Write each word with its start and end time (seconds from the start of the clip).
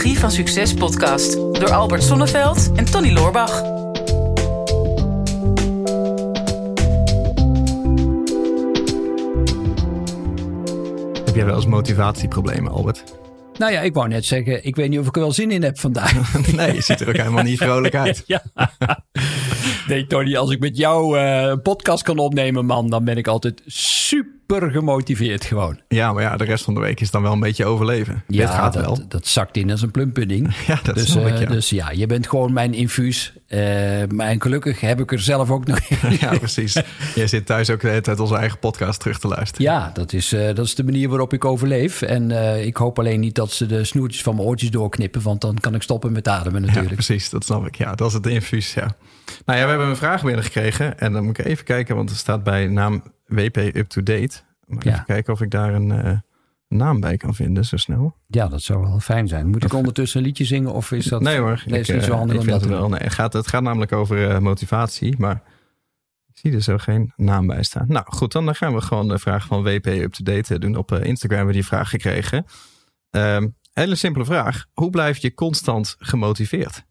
Psychologie 0.00 0.28
van 0.28 0.30
Succes 0.30 0.74
podcast 0.74 1.32
door 1.32 1.70
Albert 1.70 2.02
Sonneveld 2.02 2.70
en 2.76 2.84
Tony 2.84 3.12
Loorbach. 3.12 3.62
Heb 11.24 11.34
jij 11.34 11.44
wel 11.44 11.54
eens 11.54 11.66
motivatieproblemen, 11.66 12.72
Albert? 12.72 13.04
Nou 13.58 13.72
ja, 13.72 13.80
ik 13.80 13.94
wou 13.94 14.08
net 14.08 14.24
zeggen, 14.24 14.64
ik 14.64 14.76
weet 14.76 14.88
niet 14.88 14.98
of 14.98 15.06
ik 15.06 15.14
er 15.14 15.20
wel 15.20 15.32
zin 15.32 15.50
in 15.50 15.62
heb 15.62 15.78
vandaag. 15.78 16.34
nee, 16.56 16.74
je 16.74 16.80
ziet 16.80 17.00
er 17.00 17.08
ook 17.08 17.16
helemaal 17.16 17.44
niet 17.44 17.58
vrolijk 17.58 17.94
uit. 17.94 18.22
ja. 18.26 18.42
Nee, 19.88 20.06
Tony, 20.06 20.36
als 20.36 20.50
ik 20.50 20.60
met 20.60 20.76
jou 20.76 21.18
uh, 21.18 21.40
een 21.40 21.62
podcast 21.62 22.02
kan 22.02 22.18
opnemen, 22.18 22.66
man, 22.66 22.90
dan 22.90 23.04
ben 23.04 23.16
ik 23.16 23.26
altijd 23.26 23.62
super 23.66 24.39
gemotiveerd 24.58 25.44
gewoon. 25.44 25.80
Ja, 25.88 26.12
maar 26.12 26.22
ja, 26.22 26.36
de 26.36 26.44
rest 26.44 26.64
van 26.64 26.74
de 26.74 26.80
week 26.80 27.00
is 27.00 27.10
dan 27.10 27.22
wel 27.22 27.32
een 27.32 27.40
beetje 27.40 27.64
overleven. 27.64 28.22
Ja, 28.26 28.46
Dit 28.46 28.54
gaat 28.54 28.72
dat, 28.72 28.82
wel. 28.84 28.98
dat 29.08 29.26
zakt 29.26 29.56
in 29.56 29.70
als 29.70 29.82
een 29.82 29.90
plumpudding. 29.90 30.48
Ja, 30.66 30.80
dat 30.82 30.94
dus, 30.94 31.16
ik, 31.16 31.24
eh, 31.24 31.40
ja. 31.40 31.46
Dus 31.46 31.70
ja, 31.70 31.90
je 31.90 32.06
bent 32.06 32.28
gewoon 32.28 32.52
mijn 32.52 32.74
infuus. 32.74 33.32
Uh, 33.48 33.60
maar 34.08 34.28
en 34.28 34.42
gelukkig 34.42 34.80
heb 34.80 35.00
ik 35.00 35.12
er 35.12 35.20
zelf 35.20 35.50
ook 35.50 35.66
nog 35.66 35.78
Ja, 36.20 36.38
precies. 36.38 36.82
Jij 37.14 37.26
zit 37.26 37.46
thuis 37.46 37.70
ook 37.70 37.80
de 37.80 37.88
hele 37.88 38.00
tijd 38.00 38.20
onze 38.20 38.36
eigen 38.36 38.58
podcast 38.58 39.00
terug 39.00 39.18
te 39.18 39.28
luisteren. 39.28 39.72
Ja, 39.72 39.90
dat 39.94 40.12
is, 40.12 40.32
uh, 40.32 40.46
dat 40.46 40.66
is 40.66 40.74
de 40.74 40.84
manier 40.84 41.08
waarop 41.08 41.32
ik 41.32 41.44
overleef. 41.44 42.02
En 42.02 42.30
ik 42.64 42.76
hoop 42.76 42.98
alleen 42.98 43.20
niet 43.20 43.34
dat 43.34 43.52
ze 43.52 43.66
de 43.66 43.84
snoertjes 43.84 44.22
van 44.22 44.34
mijn 44.34 44.46
oortjes 44.46 44.70
doorknippen, 44.70 45.22
want 45.22 45.40
dan 45.40 45.54
kan 45.60 45.74
ik 45.74 45.82
stoppen 45.82 46.12
met 46.12 46.28
ademen 46.28 46.60
natuurlijk. 46.60 46.88
Ja, 46.88 46.94
precies, 46.94 47.30
dat 47.30 47.44
snap 47.44 47.66
ik. 47.66 47.76
Ja, 47.76 47.94
dat 47.94 48.08
is 48.08 48.14
het 48.14 48.26
infuus, 48.26 48.74
ja. 48.74 48.96
Nou 49.44 49.58
ja, 49.58 49.64
we 49.64 49.70
hebben 49.70 49.88
een 49.88 49.96
vraag 49.96 50.22
binnengekregen 50.22 50.98
en 50.98 51.12
dan 51.12 51.24
moet 51.24 51.38
ik 51.38 51.46
even 51.46 51.64
kijken, 51.64 51.96
want 51.96 52.10
er 52.10 52.16
staat 52.16 52.44
bij 52.44 52.66
naam 52.66 53.02
WP 53.30 53.56
Up 53.56 53.88
To 53.88 54.02
Date. 54.02 54.40
Moet 54.66 54.84
Ja. 54.84 54.92
Even 54.92 55.04
kijken 55.04 55.32
of 55.32 55.40
ik 55.40 55.50
daar 55.50 55.74
een 55.74 55.88
uh, 55.90 56.18
naam 56.68 57.00
bij 57.00 57.16
kan 57.16 57.34
vinden, 57.34 57.64
zo 57.64 57.76
snel. 57.76 58.16
Ja, 58.26 58.48
dat 58.48 58.62
zou 58.62 58.80
wel 58.80 59.00
fijn 59.00 59.28
zijn. 59.28 59.48
Moet 59.48 59.64
ik 59.64 59.72
ondertussen 59.72 60.20
een 60.20 60.26
liedje 60.26 60.44
zingen 60.44 60.72
of 60.72 60.92
is 60.92 61.04
dat... 61.06 61.20
Nee 61.20 61.38
hoor, 61.38 61.62
Nee, 61.66 61.80
ik, 61.80 61.88
is 61.88 61.94
niet 61.94 62.04
zo 62.04 62.10
eh, 62.10 62.16
handig 62.18 62.36
ik 62.36 62.42
vind 62.42 62.52
dat 62.52 62.60
het 62.60 62.70
wel. 62.78 62.88
Nee, 62.88 63.00
het, 63.00 63.12
gaat, 63.12 63.32
het 63.32 63.48
gaat 63.48 63.62
namelijk 63.62 63.92
over 63.92 64.30
uh, 64.30 64.38
motivatie, 64.38 65.14
maar 65.18 65.42
ik 66.32 66.38
zie 66.38 66.52
er 66.52 66.62
zo 66.62 66.78
geen 66.78 67.12
naam 67.16 67.46
bij 67.46 67.62
staan. 67.62 67.84
Nou 67.88 68.04
goed, 68.08 68.32
dan 68.32 68.54
gaan 68.54 68.74
we 68.74 68.80
gewoon 68.80 69.08
de 69.08 69.18
vraag 69.18 69.46
van 69.46 69.62
WP 69.62 69.86
Up 69.86 70.12
To 70.12 70.22
Date 70.24 70.58
doen. 70.58 70.76
Op 70.76 70.92
Instagram 70.92 71.36
hebben 71.36 71.46
we 71.46 71.60
die 71.60 71.66
vraag 71.68 71.88
gekregen. 71.90 72.46
Um, 73.10 73.56
hele 73.72 73.94
simpele 73.94 74.24
vraag. 74.24 74.66
Hoe 74.72 74.90
blijf 74.90 75.18
je 75.18 75.34
constant 75.34 75.96
gemotiveerd? 75.98 76.84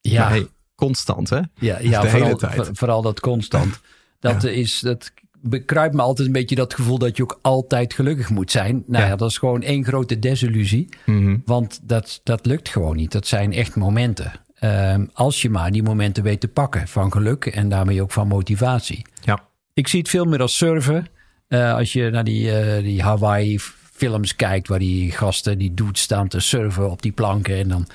Ja. 0.00 0.28
Hey, 0.28 0.46
constant 0.74 1.30
hè? 1.30 1.40
Ja, 1.54 1.78
ja 1.78 2.00
de 2.00 2.08
vooral, 2.08 2.26
hele 2.26 2.38
tijd. 2.38 2.70
vooral 2.78 3.02
dat 3.02 3.20
constant. 3.20 3.80
Dat 4.18 4.42
Ja. 4.42 4.48
is, 4.48 4.80
dat 4.80 5.12
bekruipt 5.42 5.94
me 5.94 6.02
altijd 6.02 6.26
een 6.26 6.32
beetje 6.32 6.54
dat 6.54 6.74
gevoel 6.74 6.98
dat 6.98 7.16
je 7.16 7.22
ook 7.22 7.38
altijd 7.42 7.94
gelukkig 7.94 8.30
moet 8.30 8.50
zijn. 8.50 8.82
Nou 8.86 9.02
ja, 9.04 9.08
Ja. 9.08 9.16
dat 9.16 9.30
is 9.30 9.38
gewoon 9.38 9.62
één 9.62 9.84
grote 9.84 10.18
desillusie. 10.18 10.88
Mhm. 11.06 11.36
Want 11.44 11.80
dat, 11.82 12.20
dat 12.24 12.46
lukt 12.46 12.68
gewoon 12.68 12.96
niet. 12.96 13.12
Dat 13.12 13.26
zijn 13.26 13.52
echt 13.52 13.76
momenten. 13.76 14.32
Ehm, 14.54 15.04
als 15.12 15.42
je 15.42 15.50
maar 15.50 15.70
die 15.70 15.82
momenten 15.82 16.22
weet 16.22 16.40
te 16.40 16.48
pakken 16.48 16.88
van 16.88 17.12
geluk 17.12 17.46
en 17.46 17.68
daarmee 17.68 18.02
ook 18.02 18.12
van 18.12 18.28
motivatie. 18.28 19.04
Ja. 19.24 19.44
Ik 19.74 19.88
zie 19.88 19.98
het 19.98 20.08
veel 20.08 20.24
meer 20.24 20.40
als 20.40 20.56
surfen. 20.56 21.06
Eh, 21.48 21.74
als 21.74 21.92
je 21.92 22.10
naar 22.10 22.24
die, 22.24 22.50
eh, 22.58 22.82
die 22.82 23.02
Hawaii 23.02 23.58
films 23.92 24.36
kijkt 24.36 24.68
waar 24.68 24.78
die 24.78 25.12
gasten, 25.12 25.58
die 25.58 25.74
dudes 25.74 26.00
staan 26.00 26.28
te 26.28 26.40
surfen 26.40 26.90
op 26.90 27.02
die 27.02 27.12
planken. 27.12 27.56
En 27.56 27.68
dan 27.68 27.86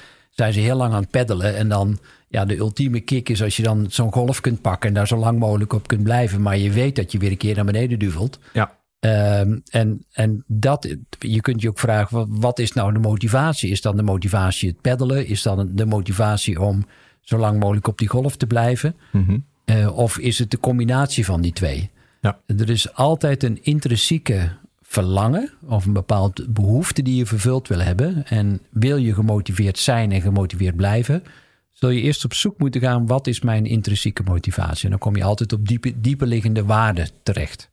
zijn 0.41 0.53
ze 0.53 0.59
heel 0.59 0.75
lang 0.75 0.93
aan 0.93 1.01
het 1.01 1.09
peddelen. 1.09 1.55
En 1.55 1.69
dan, 1.69 1.99
ja, 2.27 2.45
de 2.45 2.57
ultieme 2.57 2.99
kick 2.99 3.29
is 3.29 3.43
als 3.43 3.57
je 3.57 3.63
dan 3.63 3.85
zo'n 3.89 4.13
golf 4.13 4.41
kunt 4.41 4.61
pakken 4.61 4.89
en 4.89 4.95
daar 4.95 5.07
zo 5.07 5.17
lang 5.17 5.39
mogelijk 5.39 5.73
op 5.73 5.87
kunt 5.87 6.03
blijven. 6.03 6.41
Maar 6.41 6.57
je 6.57 6.71
weet 6.71 6.95
dat 6.95 7.11
je 7.11 7.17
weer 7.17 7.31
een 7.31 7.37
keer 7.37 7.55
naar 7.55 7.65
beneden 7.65 7.99
duvelt. 7.99 8.39
Ja. 8.53 8.79
Ehm, 8.99 9.59
en, 9.69 10.05
en 10.11 10.43
dat, 10.47 10.95
je 11.19 11.41
kunt 11.41 11.61
je 11.61 11.69
ook 11.69 11.79
vragen, 11.79 12.17
wat, 12.17 12.27
wat 12.29 12.59
is 12.59 12.73
nou 12.73 12.93
de 12.93 12.99
motivatie? 12.99 13.69
Is 13.69 13.81
dan 13.81 13.97
de 13.97 14.03
motivatie 14.03 14.69
het 14.69 14.81
peddelen? 14.81 15.27
Is 15.27 15.41
dan 15.41 15.69
de 15.71 15.85
motivatie 15.85 16.61
om 16.61 16.85
zo 17.21 17.37
lang 17.37 17.59
mogelijk 17.59 17.87
op 17.87 17.97
die 17.97 18.07
golf 18.07 18.35
te 18.35 18.47
blijven? 18.47 18.95
Mhm. 19.11 19.37
Eh, 19.65 19.97
of 19.97 20.17
is 20.17 20.39
het 20.39 20.51
de 20.51 20.59
combinatie 20.59 21.25
van 21.25 21.41
die 21.41 21.53
twee? 21.53 21.89
Ja. 22.21 22.39
Er 22.45 22.69
is 22.69 22.93
altijd 22.93 23.43
een 23.43 23.63
intrinsieke 23.63 24.51
verlangen 24.91 25.51
of 25.65 25.85
een 25.85 25.93
bepaald 25.93 26.53
behoefte 26.53 27.01
die 27.01 27.15
je 27.15 27.25
vervuld 27.25 27.67
wil 27.67 27.79
hebben. 27.79 28.25
En 28.27 28.61
wil 28.69 28.97
je 28.97 29.13
gemotiveerd 29.13 29.79
zijn 29.79 30.11
en 30.11 30.21
gemotiveerd 30.21 30.75
blijven, 30.75 31.23
zul 31.71 31.89
je 31.89 32.01
eerst 32.01 32.25
op 32.25 32.33
zoek 32.33 32.57
moeten 32.59 32.81
gaan, 32.81 33.07
wat 33.07 33.27
is 33.27 33.41
mijn 33.41 33.65
intrinsieke 33.65 34.23
motivatie? 34.23 34.83
En 34.83 34.89
dan 34.89 34.99
kom 34.99 35.15
je 35.15 35.23
altijd 35.23 35.53
op 35.53 35.67
diepe, 35.67 36.01
dieper 36.01 36.27
liggende 36.27 36.65
waarden 36.65 37.09
terecht. 37.23 37.69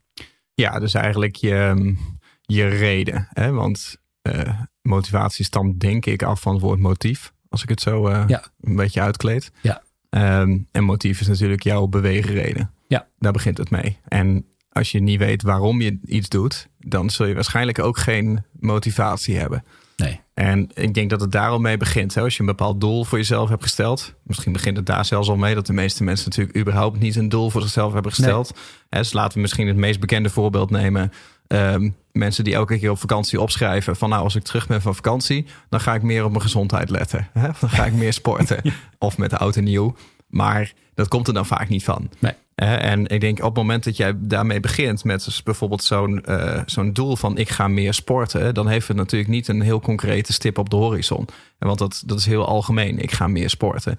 Ja, 0.55 0.79
dus 0.79 0.95
eigenlijk 0.95 1.37
je, 1.37 1.95
je 2.43 2.69
reden. 2.69 3.29
Hè? 3.33 3.51
Want 3.51 3.97
uh, 4.23 4.61
motivatie 4.83 5.45
stamt 5.45 5.81
denk 5.81 6.07
ik 6.07 6.23
af 6.23 6.41
van 6.41 6.53
het 6.53 6.63
woord 6.63 6.79
motief. 6.81 7.33
Als 7.49 7.63
ik 7.63 7.69
het 7.69 7.81
zo 7.81 8.09
uh, 8.09 8.25
Ja. 8.27 8.43
een 8.61 8.77
beetje 8.77 9.01
uitkleed. 9.01 9.51
Ja. 9.63 9.83
Um, 10.11 10.67
en 10.71 10.85
motief 10.85 11.21
is 11.21 11.27
natuurlijk 11.27 11.63
jouw 11.63 11.87
beweegreden. 11.87 12.71
Ja. 12.89 13.07
Daar 13.19 13.33
begint 13.33 13.59
het 13.59 13.71
mee. 13.71 13.97
En 14.09 14.45
als 14.79 14.91
je 14.91 15.01
niet 15.01 15.19
weet 15.19 15.43
waarom 15.43 15.81
je 15.81 15.99
iets 16.05 16.29
doet, 16.29 16.69
dan 16.79 17.11
zul 17.11 17.27
je 17.27 17.35
waarschijnlijk 17.35 17.79
ook 17.79 17.99
geen 17.99 18.45
motivatie 18.61 19.37
hebben. 19.37 19.65
Nee. 19.97 20.21
En 20.35 20.69
ik 20.75 20.95
denk 20.95 21.11
dat 21.11 21.21
het 21.21 21.33
daar 21.33 21.49
al 21.49 21.59
mee 21.59 21.77
begint. 21.77 22.15
Hè? 22.15 22.23
Als 22.23 22.35
je 22.35 22.41
een 22.41 22.47
bepaald 22.47 22.81
doel 22.81 23.05
voor 23.05 23.19
jezelf 23.19 23.49
hebt 23.49 23.63
gesteld. 23.63 24.15
Misschien 24.23 24.53
begint 24.53 24.77
het 24.77 24.87
daar 24.87 25.05
zelfs 25.05 25.29
al 25.29 25.37
mee. 25.37 25.55
Dat 25.55 25.67
de 25.67 25.73
meeste 25.73 26.05
mensen 26.05 26.29
natuurlijk 26.29 26.57
überhaupt 26.57 26.99
niet 26.99 27.17
een 27.17 27.29
doel 27.29 27.51
voor 27.51 27.63
zichzelf 27.63 27.93
hebben 27.93 28.13
gesteld. 28.13 28.53
Nee. 28.55 29.01
Dus 29.01 29.13
laten 29.13 29.35
we 29.35 29.41
misschien 29.41 29.67
het 29.67 29.77
meest 29.77 30.01
bekende 30.01 30.31
voorbeeld 30.31 30.71
nemen. 30.71 31.13
Um, 31.47 31.97
mensen 32.13 32.45
die 32.45 32.55
elke 32.55 32.79
keer 32.79 32.91
op 32.91 32.99
vakantie 32.99 33.41
opschrijven. 33.41 33.97
Van 33.97 34.09
nou 34.09 34.23
als 34.23 34.35
ik 34.35 34.43
terug 34.43 34.67
ben 34.67 34.83
van 34.83 34.95
vakantie. 34.95 35.47
Dan 35.69 35.81
ga 35.81 35.95
ik 35.95 36.03
meer 36.03 36.25
op 36.25 36.31
mijn 36.31 36.43
gezondheid 36.43 36.91
letten. 36.91 37.29
Hè? 37.33 37.49
Dan 37.61 37.71
ga 37.71 37.85
ik 37.85 37.93
meer 37.93 38.13
sporten. 38.13 38.73
of 38.99 39.19
met 39.19 39.31
de 39.31 39.37
auto 39.37 39.61
nieuw. 39.61 39.97
Maar 40.27 40.73
dat 40.95 41.09
komt 41.09 41.29
er 41.29 41.35
dan 41.35 41.47
vaak 41.47 41.69
niet 41.69 41.85
van. 41.85 42.11
Nee. 42.19 42.33
En 42.59 43.07
ik 43.07 43.21
denk 43.21 43.39
op 43.39 43.45
het 43.45 43.55
moment 43.55 43.85
dat 43.85 43.97
jij 43.97 44.13
daarmee 44.17 44.61
begint 44.61 45.05
met 45.05 45.25
dus 45.25 45.43
bijvoorbeeld 45.43 45.83
zo'n 45.83 46.25
uh, 46.29 46.61
zo'n 46.67 46.93
doel 46.93 47.17
van 47.17 47.37
ik 47.39 47.49
ga 47.49 47.69
meer 47.69 47.95
sporten, 47.95 48.55
dan 48.55 48.69
heeft 48.69 48.89
het 48.89 48.97
natuurlijk 48.97 49.31
niet 49.31 49.49
een 49.49 49.61
heel 49.61 49.81
concrete 49.81 50.33
stip 50.33 50.59
op 50.59 50.71
de 50.71 50.77
horizon. 50.77 51.29
Want 51.59 51.79
dat, 51.79 52.03
dat 52.07 52.19
is 52.19 52.27
heel 52.27 52.47
algemeen, 52.47 52.99
ik 52.99 53.13
ga 53.13 53.27
meer 53.27 53.51
sporten. 53.51 53.99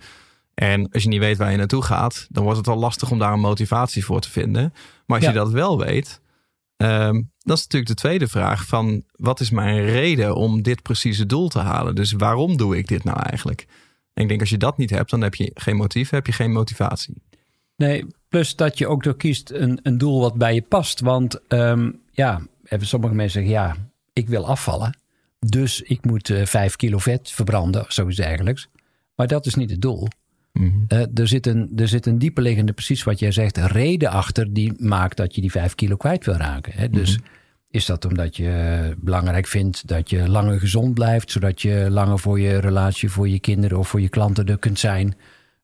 En 0.53 0.90
als 0.92 1.03
je 1.03 1.09
niet 1.09 1.19
weet 1.19 1.38
waar 1.38 1.52
je 1.52 1.58
naartoe 1.58 1.84
gaat, 1.84 2.28
dan 2.30 2.44
wordt 2.44 2.58
het 2.58 2.68
wel 2.68 2.78
lastig 2.78 3.12
om 3.12 3.19
daar 3.19 3.34
een 3.34 3.40
motivatie 3.40 4.06
voor 4.06 4.19
te 4.19 4.30
vinden. 4.30 4.74
Maar 5.06 5.18
als 5.18 5.25
Ja. 5.25 5.31
je 5.31 5.38
dat 5.38 5.52
wel 5.52 5.78
weet, 5.80 6.22
um, 6.78 7.31
dan 7.40 7.56
is 7.56 7.64
natuurlijk 7.64 7.88
de 7.92 7.94
tweede 7.94 8.28
vraag 8.28 8.66
van 8.66 9.03
wat 9.12 9.40
is 9.40 9.50
mijn 9.50 9.86
reden 9.86 10.36
om 10.36 10.62
dit 10.62 10.81
precieze 10.81 11.25
doel 11.25 11.48
te 11.48 11.59
halen? 11.59 11.96
Dus 11.96 12.12
waarom 12.12 12.58
doe 12.58 12.78
ik 12.78 12.88
dit 12.88 13.03
nou 13.03 13.19
eigenlijk? 13.19 13.66
En 14.14 14.24
ik 14.24 14.30
denk 14.30 14.40
als 14.40 14.50
je 14.50 14.58
dat 14.58 14.78
niet 14.78 14.90
hebt, 14.90 15.09
dan 15.09 15.22
heb 15.22 15.36
je 15.36 15.52
geen 15.53 15.75
motief, 15.75 16.09
heb 16.09 16.25
je 16.25 16.31
geen 16.31 16.52
motivatie. 16.52 17.22
Nee, 17.75 18.06
plus 18.29 18.56
dat 18.56 18.78
je 18.78 18.88
ook 18.88 19.03
door 19.03 19.17
kiest 19.17 19.51
een, 19.51 19.79
een 19.84 19.97
doel 19.97 20.19
wat 20.19 20.35
bij 20.35 20.53
je 20.53 20.62
past. 20.62 21.00
Want 21.00 21.40
um, 21.47 22.00
ja, 22.12 22.41
even 22.63 22.88
sommige 22.88 23.13
mensen 23.13 23.34
zeggen 23.44 23.51
ja, 23.51 23.75
ik 24.13 24.29
wil 24.29 24.47
afvallen. 24.47 24.97
Dus 25.40 25.81
ik 25.81 26.06
moet 26.06 26.29
uh, 26.29 26.45
vijf 26.45 26.75
kilo 26.75 26.97
vet 26.97 27.31
verbranden, 27.31 27.81
of 27.81 27.91
zoiets 27.91 28.18
dergelijks. 28.18 28.69
Maar 29.16 29.28
dat 29.28 29.45
is 29.45 29.56
niet 29.56 29.69
het 29.69 29.81
doel. 29.81 30.07
Mm 30.53 30.72
-hmm. 30.72 31.00
uh, 31.00 31.18
er, 31.19 31.28
zit 31.28 31.47
een, 31.47 31.72
er 31.75 31.88
zit 31.88 32.06
een 32.06 32.19
dieperliggende, 32.19 32.73
precies 32.73 33.03
wat 33.03 33.19
jij 33.19 33.31
zegt, 33.31 33.57
reden 33.57 34.09
achter 34.09 34.53
die 34.53 34.73
maakt 34.78 35.18
dat 35.18 35.35
je 35.35 35.41
die 35.41 35.51
vijf 35.51 35.75
kilo 35.75 35.95
kwijt 35.95 36.25
wil 36.25 36.35
raken. 36.35 36.73
Hè? 36.75 36.89
Dus 36.89 37.18
Mhm. 37.18 37.25
is 37.72 37.85
dat 37.85 38.06
omdat 38.06 38.35
je 38.35 38.94
belangrijk 38.97 39.47
vindt 39.47 39.88
dat 39.88 40.09
je 40.09 40.29
langer 40.29 40.59
gezond 40.59 40.94
blijft, 40.94 41.31
zodat 41.31 41.62
je 41.62 41.88
langer 41.89 42.19
voor 42.19 42.39
je 42.39 42.57
relatie, 42.57 43.09
voor 43.09 43.29
je 43.29 43.39
kinderen 43.39 43.78
of 43.78 43.88
voor 43.88 44.01
je 44.01 44.09
klanten 44.09 44.45
er 44.45 44.59
kunt 44.59 44.79
zijn? 44.79 45.16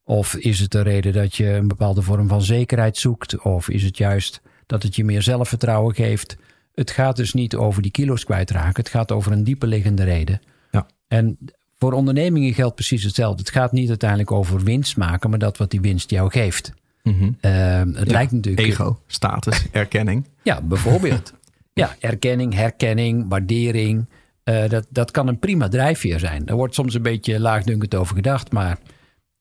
Of 0.07 0.35
is 0.35 0.59
het 0.59 0.71
de 0.71 0.81
reden 0.81 1.13
dat 1.13 1.35
je 1.35 1.47
een 1.47 1.67
bepaalde 1.67 2.01
vorm 2.01 2.27
van 2.27 2.41
zekerheid 2.41 2.97
zoekt? 2.97 3.39
Of 3.41 3.69
is 3.69 3.83
het 3.83 3.97
juist 3.97 4.41
dat 4.66 4.83
het 4.83 4.95
je 4.95 5.03
meer 5.03 5.21
zelfvertrouwen 5.21 5.95
geeft? 5.95 6.38
Het 6.73 6.91
gaat 6.91 7.16
dus 7.16 7.33
niet 7.33 7.55
over 7.55 7.81
die 7.81 7.91
kilo's 7.91 8.23
kwijtraken. 8.23 8.83
Het 8.83 8.89
gaat 8.89 9.11
over 9.11 9.31
een 9.31 9.43
dieperliggende 9.43 10.03
reden. 10.03 10.41
Ja. 10.72 10.87
En 11.07 11.37
voor 11.78 11.93
ondernemingen 11.93 12.53
geldt 12.53 12.75
precies 12.75 13.03
hetzelfde. 13.03 13.40
Het 13.40 13.52
gaat 13.52 13.72
niet 13.72 13.90
uiteindelijk 13.90 14.31
over 14.31 14.63
winst 14.63 14.97
maken, 14.97 15.29
maar 15.29 15.40
dat 15.40 15.57
wat 15.57 15.72
die 15.72 15.81
winst 15.81 16.09
jou 16.09 16.31
geeft. 16.31 16.73
Mm 17.03 17.17
-hmm. 17.17 17.37
uh, 17.41 17.97
het 17.97 18.07
ja, 18.07 18.13
lijkt 18.13 18.31
natuurlijk. 18.31 18.67
Ego, 18.67 18.99
status, 19.07 19.66
erkenning. 19.72 20.25
ja, 20.43 20.61
bijvoorbeeld. 20.61 21.34
ja, 21.73 21.96
erkenning, 21.99 22.53
herkenning, 22.53 23.25
waardering. 23.29 24.05
Uh, 24.43 24.69
dat, 24.69 24.85
dat 24.90 25.11
kan 25.11 25.28
een 25.28 25.40
prima 25.40 25.67
drijfveer 25.67 26.19
zijn. 26.19 26.47
Er 26.47 26.55
wordt 26.55 26.75
soms 26.75 26.93
een 26.93 27.02
beetje 27.02 27.40
laagdunkend 27.40 27.96
over 27.96 28.16
gedacht, 28.16 28.52
maar 28.52 28.78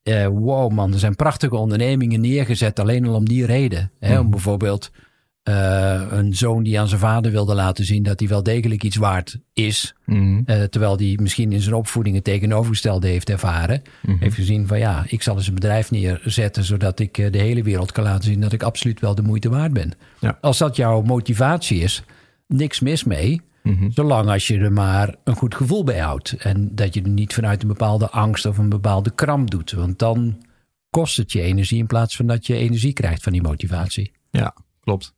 uh, 0.04 0.26
wow 0.26 0.72
man, 0.72 0.92
er 0.92 0.98
zijn 0.98 1.16
prachtige 1.16 1.56
ondernemingen 1.56 2.20
neergezet 2.20 2.78
alleen 2.78 3.06
al 3.06 3.14
om 3.14 3.28
die 3.28 3.46
reden. 3.46 3.90
Hè, 4.00 4.10
Mhm. 4.12 4.20
om 4.20 4.30
bijvoorbeeld 4.30 4.90
uh, 5.48 6.02
een 6.10 6.34
zoon 6.34 6.62
die 6.62 6.80
aan 6.80 6.88
zijn 6.88 7.00
vader 7.00 7.32
wilde 7.32 7.54
laten 7.54 7.84
zien 7.84 8.02
dat 8.02 8.18
hij 8.20 8.28
wel 8.28 8.42
degelijk 8.42 8.82
iets 8.84 8.96
waard 8.96 9.38
is. 9.52 9.94
Mm 10.04 10.42
Uh, 10.46 10.62
terwijl 10.62 10.96
hij 10.96 11.18
misschien 11.22 11.52
in 11.52 11.60
zijn 11.60 11.74
opvoeding 11.74 12.14
het 12.14 12.24
tegenovergestelde 12.24 13.08
heeft 13.08 13.30
ervaren. 13.30 13.82
Mhm. 14.02 14.16
Heeft 14.20 14.34
gezien 14.34 14.66
van 14.66 14.78
ja, 14.78 15.04
ik 15.06 15.22
zal 15.22 15.36
eens 15.36 15.46
een 15.48 15.54
bedrijf 15.54 15.90
neerzetten 15.90 16.64
zodat 16.64 16.98
ik 17.00 17.32
de 17.32 17.38
hele 17.38 17.62
wereld 17.62 17.92
kan 17.92 18.04
laten 18.04 18.24
zien 18.24 18.40
dat 18.40 18.52
ik 18.52 18.62
absoluut 18.62 19.00
wel 19.00 19.14
de 19.14 19.22
moeite 19.22 19.48
waard 19.48 19.72
ben. 19.72 19.92
Ja. 20.20 20.38
Als 20.40 20.58
dat 20.58 20.76
jouw 20.76 21.02
motivatie 21.02 21.80
is, 21.80 22.02
niks 22.46 22.80
mis 22.80 23.04
mee. 23.04 23.40
Mhm. 23.68 23.90
Zolang 23.90 24.28
als 24.28 24.46
je 24.46 24.58
er 24.58 24.72
maar 24.72 25.14
een 25.24 25.36
goed 25.36 25.54
gevoel 25.54 25.84
bij 25.84 25.98
houdt. 25.98 26.32
En 26.32 26.74
dat 26.74 26.94
je 26.94 27.00
het 27.00 27.08
niet 27.08 27.34
vanuit 27.34 27.62
een 27.62 27.68
bepaalde 27.68 28.10
angst 28.10 28.46
of 28.46 28.58
een 28.58 28.68
bepaalde 28.68 29.10
kramp 29.14 29.50
doet. 29.50 29.72
Want 29.72 29.98
dan 29.98 30.44
kost 30.90 31.16
het 31.16 31.32
je 31.32 31.40
energie 31.40 31.78
in 31.78 31.86
plaats 31.86 32.16
van 32.16 32.26
dat 32.26 32.46
je 32.46 32.56
energie 32.56 32.92
krijgt 32.92 33.22
van 33.22 33.32
die 33.32 33.42
motivatie. 33.42 34.12
Ja, 34.30 34.54
klopt. 34.80 35.14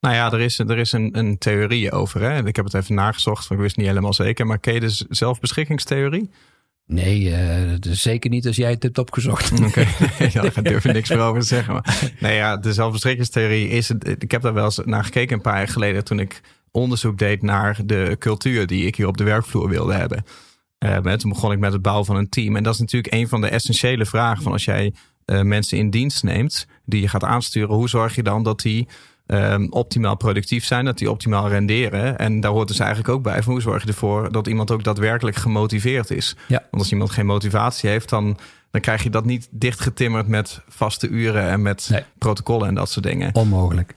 Nou 0.00 0.14
ja, 0.14 0.32
er 0.32 0.40
is, 0.40 0.58
er 0.58 0.78
is 0.78 0.92
een, 0.92 1.18
een 1.18 1.38
theorie 1.38 1.92
over. 1.92 2.20
Hè? 2.20 2.46
Ik 2.46 2.56
heb 2.56 2.64
het 2.64 2.74
even 2.74 2.94
nagezocht, 2.94 3.48
want 3.48 3.60
ik 3.60 3.66
wist 3.66 3.76
niet 3.76 3.86
helemaal 3.86 4.12
zeker. 4.12 4.46
Maar 4.46 4.58
ken 4.58 4.74
je 4.74 4.80
de 4.80 5.06
zelfbeschikkingstheorie? 5.08 6.30
Nee, 6.86 7.20
uh, 7.20 7.78
dus 7.80 8.02
zeker 8.02 8.30
niet 8.30 8.46
als 8.46 8.56
jij 8.56 8.70
het 8.70 8.82
hebt 8.82 8.98
opgezocht. 8.98 9.52
Oké, 9.60 9.64
okay. 9.64 10.30
ja, 10.32 10.42
daar 10.42 10.62
durf 10.72 10.84
ik 10.84 10.92
niks 10.92 11.08
meer 11.08 11.20
over 11.20 11.40
te 11.40 11.46
zeggen. 11.46 11.72
Maar, 11.72 12.12
nee, 12.20 12.36
ja, 12.36 12.56
de 12.56 12.72
zelfbeschikkingstheorie 12.72 13.68
is... 13.68 13.90
Ik 14.18 14.30
heb 14.30 14.42
daar 14.42 14.54
wel 14.54 14.64
eens 14.64 14.80
naar 14.84 15.04
gekeken 15.04 15.36
een 15.36 15.42
paar 15.42 15.56
jaar 15.56 15.68
geleden... 15.68 16.04
toen 16.04 16.18
ik 16.18 16.40
onderzoek 16.74 17.18
deed 17.18 17.42
naar 17.42 17.80
de 17.84 18.16
cultuur 18.18 18.66
die 18.66 18.86
ik 18.86 18.96
hier 18.96 19.06
op 19.06 19.16
de 19.16 19.24
werkvloer 19.24 19.68
wilde 19.68 19.94
hebben. 19.94 20.24
Uh, 20.78 21.12
toen 21.12 21.30
begon 21.30 21.52
ik 21.52 21.58
met 21.58 21.72
het 21.72 21.82
bouwen 21.82 22.06
van 22.06 22.16
een 22.16 22.28
team. 22.28 22.56
En 22.56 22.62
dat 22.62 22.74
is 22.74 22.80
natuurlijk 22.80 23.14
een 23.14 23.28
van 23.28 23.40
de 23.40 23.48
essentiële 23.48 24.06
vragen 24.06 24.42
van 24.42 24.52
als 24.52 24.64
jij 24.64 24.94
uh, 25.26 25.40
mensen 25.40 25.78
in 25.78 25.90
dienst 25.90 26.22
neemt... 26.22 26.66
die 26.84 27.00
je 27.00 27.08
gaat 27.08 27.24
aansturen, 27.24 27.74
hoe 27.74 27.88
zorg 27.88 28.14
je 28.14 28.22
dan 28.22 28.42
dat 28.42 28.60
die 28.60 28.88
um, 29.26 29.72
optimaal 29.72 30.16
productief 30.16 30.64
zijn, 30.64 30.84
dat 30.84 30.98
die 30.98 31.10
optimaal 31.10 31.48
renderen. 31.48 32.18
En 32.18 32.40
daar 32.40 32.50
hoort 32.50 32.68
dus 32.68 32.78
eigenlijk 32.78 33.08
ook 33.08 33.22
bij 33.22 33.42
van 33.42 33.52
hoe 33.52 33.62
zorg 33.62 33.82
je 33.82 33.88
ervoor 33.88 34.32
dat 34.32 34.46
iemand 34.46 34.70
ook 34.70 34.84
daadwerkelijk 34.84 35.36
gemotiveerd 35.36 36.10
is. 36.10 36.36
Ja. 36.48 36.58
Want 36.70 36.82
als 36.82 36.92
iemand 36.92 37.10
geen 37.10 37.26
motivatie 37.26 37.90
heeft, 37.90 38.08
dan, 38.08 38.38
dan 38.70 38.80
krijg 38.80 39.02
je 39.02 39.10
dat 39.10 39.24
niet 39.24 39.48
dichtgetimmerd 39.50 40.28
met 40.28 40.60
vaste 40.68 41.08
uren 41.08 41.48
en 41.48 41.62
met 41.62 41.88
Nee. 41.90 42.02
protocollen 42.18 42.68
en 42.68 42.74
dat 42.74 42.90
soort 42.90 43.06
dingen. 43.06 43.34
Onmogelijk. 43.34 43.94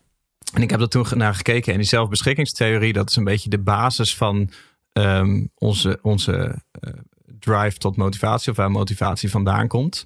En 0.53 0.61
ik 0.61 0.69
heb 0.69 0.81
er 0.81 0.89
toen 0.89 1.05
naar 1.15 1.35
gekeken. 1.35 1.71
En 1.73 1.79
die 1.79 1.87
zelfbeschikkingstheorie, 1.87 2.93
dat 2.93 3.09
is 3.09 3.15
een 3.15 3.23
beetje 3.23 3.49
de 3.49 3.59
basis 3.59 4.15
van 4.15 4.49
ehm, 4.93 5.45
onze, 5.55 5.99
onze 6.01 6.61
eh, 6.71 6.93
drive 7.39 7.77
tot 7.77 7.95
motivatie, 7.95 8.51
of 8.51 8.57
waar 8.57 8.71
motivatie 8.71 9.29
vandaan 9.29 9.67
komt. 9.67 10.03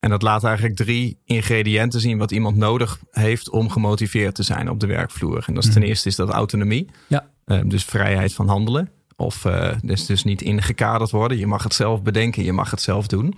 En 0.00 0.10
dat 0.10 0.22
laat 0.22 0.44
eigenlijk 0.44 0.76
drie 0.76 1.18
ingrediënten 1.24 2.00
zien 2.00 2.18
wat 2.18 2.30
iemand 2.30 2.56
nodig 2.56 2.98
heeft 3.10 3.50
om 3.50 3.70
gemotiveerd 3.70 4.34
te 4.34 4.42
zijn 4.42 4.70
op 4.70 4.80
de 4.80 4.86
werkvloer. 4.86 5.44
En 5.46 5.54
dat 5.54 5.64
is 5.64 5.70
ten 5.70 5.80
Mhm. 5.80 5.88
eerste 5.88 6.08
is 6.08 6.16
dat 6.16 6.28
autonomie. 6.28 6.88
Ja. 7.06 7.28
Ehm, 7.44 7.68
dus 7.68 7.84
vrijheid 7.84 8.34
van 8.34 8.48
handelen. 8.48 8.90
Of 9.16 9.44
eh, 9.44 9.72
dus, 9.82 10.06
dus 10.06 10.24
niet 10.24 10.42
ingekaderd 10.42 11.10
worden. 11.10 11.38
Je 11.38 11.46
mag 11.46 11.62
het 11.62 11.74
zelf 11.74 12.02
bedenken, 12.02 12.44
je 12.44 12.52
mag 12.52 12.70
het 12.70 12.82
zelf 12.82 13.06
doen. 13.06 13.34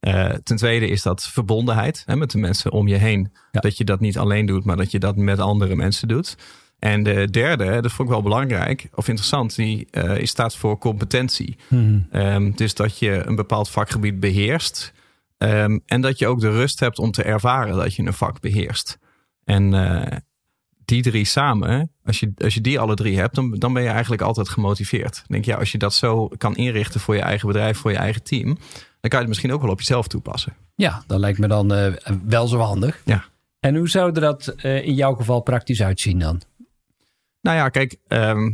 Eh, 0.00 0.28
ten 0.42 0.56
tweede 0.56 0.88
is 0.88 1.02
dat 1.02 1.22
verbondenheid 1.22 2.02
hè, 2.06 2.16
met 2.16 2.30
de 2.30 2.38
mensen 2.38 2.72
om 2.72 2.88
je 2.88 2.96
heen. 2.96 3.32
Ja. 3.52 3.60
Dat 3.60 3.76
je 3.76 3.84
dat 3.84 4.00
niet 4.00 4.18
alleen 4.18 4.46
doet, 4.46 4.64
maar 4.64 4.76
dat 4.76 4.90
je 4.90 4.98
dat 4.98 5.16
met 5.16 5.38
andere 5.38 5.76
mensen 5.76 6.08
doet. 6.08 6.36
En 6.78 7.02
de 7.02 7.30
derde, 7.30 7.80
dat 7.80 7.92
vond 7.92 8.08
ik 8.08 8.14
wel 8.14 8.22
belangrijk 8.22 8.88
of 8.94 9.08
interessant, 9.08 9.56
die 9.56 9.88
eh, 9.90 10.24
staat 10.24 10.56
voor 10.56 10.78
competentie. 10.78 11.56
Mhm. 11.68 12.00
Ehm, 12.10 12.50
dus 12.54 12.74
dat 12.74 12.98
je 12.98 13.22
een 13.26 13.36
bepaald 13.36 13.70
vakgebied 13.70 14.20
beheerst. 14.20 14.92
Ehm, 15.38 15.78
en 15.86 16.00
dat 16.00 16.18
je 16.18 16.26
ook 16.26 16.40
de 16.40 16.50
rust 16.50 16.80
hebt 16.80 16.98
om 16.98 17.10
te 17.10 17.22
ervaren 17.22 17.76
dat 17.76 17.94
je 17.94 18.02
een 18.02 18.12
vak 18.12 18.40
beheerst. 18.40 18.98
En 19.44 19.74
eh, 19.74 20.16
die 20.90 21.02
drie 21.02 21.24
samen, 21.24 21.90
als 22.04 22.20
je, 22.20 22.32
als 22.36 22.54
je 22.54 22.60
die 22.60 22.78
alle 22.80 22.94
drie 22.94 23.18
hebt, 23.18 23.34
dan, 23.34 23.50
dan 23.58 23.72
ben 23.72 23.82
je 23.82 23.88
eigenlijk 23.88 24.22
altijd 24.22 24.48
gemotiveerd. 24.48 25.16
Ik 25.16 25.28
denk 25.28 25.44
ja, 25.44 25.56
als 25.56 25.72
je 25.72 25.78
dat 25.78 25.94
zo 25.94 26.28
kan 26.28 26.56
inrichten 26.56 27.00
voor 27.00 27.14
je 27.14 27.20
eigen 27.20 27.46
bedrijf, 27.46 27.78
voor 27.78 27.90
je 27.90 27.96
eigen 27.96 28.22
team, 28.22 28.44
dan 29.00 29.10
kan 29.10 29.10
je 29.10 29.16
het 29.18 29.28
misschien 29.28 29.52
ook 29.52 29.62
wel 29.62 29.70
op 29.70 29.78
jezelf 29.78 30.08
toepassen. 30.08 30.54
Ja, 30.74 31.02
dat 31.06 31.18
lijkt 31.18 31.38
me 31.38 31.48
dan 31.48 31.72
eh, 31.74 31.92
wel 32.24 32.46
zo 32.48 32.58
handig. 32.58 33.02
Ja. 33.04 33.24
En 33.60 33.76
hoe 33.76 33.88
zou 33.88 34.12
dat 34.12 34.46
eh, 34.46 34.86
in 34.86 34.94
jouw 34.94 35.14
geval 35.14 35.40
praktisch 35.40 35.82
uitzien 35.82 36.18
dan? 36.18 36.40
Nou 37.40 37.56
ja, 37.56 37.68
kijk, 37.68 37.96
ehm, 38.08 38.50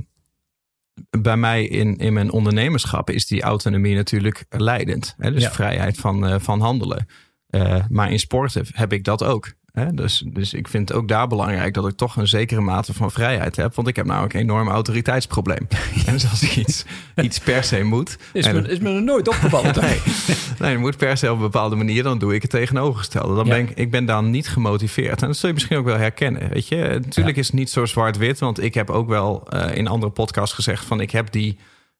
bij 1.10 1.36
mij 1.36 1.64
in, 1.66 1.96
in 1.96 2.12
mijn 2.12 2.30
ondernemerschap 2.30 3.10
is 3.10 3.26
die 3.26 3.42
autonomie 3.42 3.94
natuurlijk 3.94 4.44
leidend. 4.48 5.14
Hè? 5.18 5.32
Dus 5.32 5.42
Ja. 5.42 5.50
vrijheid 5.50 5.98
van, 5.98 6.26
eh, 6.26 6.38
van 6.38 6.60
handelen. 6.60 7.06
Maar 7.88 8.10
in 8.12 8.18
sporten 8.18 8.66
heb 8.72 8.92
ik 8.92 9.04
dat 9.04 9.22
ook. 9.24 9.52
Dus, 9.92 10.22
dus 10.26 10.54
ik 10.54 10.68
vind 10.68 10.88
het 10.88 10.98
ook 10.98 11.08
daar 11.08 11.26
belangrijk 11.26 11.74
dat 11.74 11.88
ik 11.88 11.96
toch 11.96 12.16
een 12.16 12.28
zekere 12.28 12.60
mate 12.60 12.94
van 12.94 13.10
vrijheid 13.10 13.56
heb. 13.56 13.74
Want 13.74 13.88
ik 13.88 13.96
heb 13.96 14.06
namelijk 14.06 14.34
een 14.34 14.40
enorm 14.40 14.68
autoriteitsprobleem. 14.68 15.66
en 16.06 16.12
dus 16.12 16.30
als 16.30 16.42
ik 16.42 16.56
iets, 16.56 16.84
iets 17.22 17.38
per 17.38 17.64
se 17.64 17.82
moet. 17.82 18.18
Is 18.32 18.52
me, 18.52 18.68
is 18.68 18.78
me 18.78 18.90
nog 18.90 19.02
nooit 19.02 19.28
opgevallen. 19.28 19.74
Nee, 20.58 20.78
moet 20.86 20.96
per 20.96 21.16
se 21.16 21.30
op 21.30 21.36
een 21.36 21.42
bepaalde 21.42 21.76
manier, 21.76 22.02
dan 22.02 22.18
doe 22.18 22.34
ik 22.34 22.42
het 22.42 22.50
tegenovergestelde. 22.50 23.34
Dan 23.34 23.46
Ja. 23.46 23.50
ben 23.50 23.60
ik, 23.68 23.70
ik 23.78 23.90
ben 23.90 24.04
dan 24.04 24.30
niet 24.30 24.48
gemotiveerd. 24.48 25.20
En 25.22 25.26
dat 25.26 25.36
zul 25.36 25.48
je 25.48 25.54
misschien 25.54 25.76
ook 25.76 25.84
wel 25.84 25.96
herkennen. 25.98 26.48
Weet 26.48 26.68
je, 26.68 26.76
natuurlijk 26.76 27.36
Ja. 27.36 27.42
is 27.42 27.46
het 27.46 27.56
niet 27.56 27.70
zo 27.70 27.84
zwart-wit, 27.86 28.38
want 28.38 28.62
ik 28.62 28.74
heb 28.74 28.90
ook 28.90 29.08
wel 29.08 29.48
eh, 29.48 29.76
in 29.76 29.86
andere 29.86 30.12
podcasts 30.12 30.54
gezegd 30.54 30.84
van 30.84 31.00
ik 31.00 31.10
heb 31.10 31.32
die, 31.32 31.58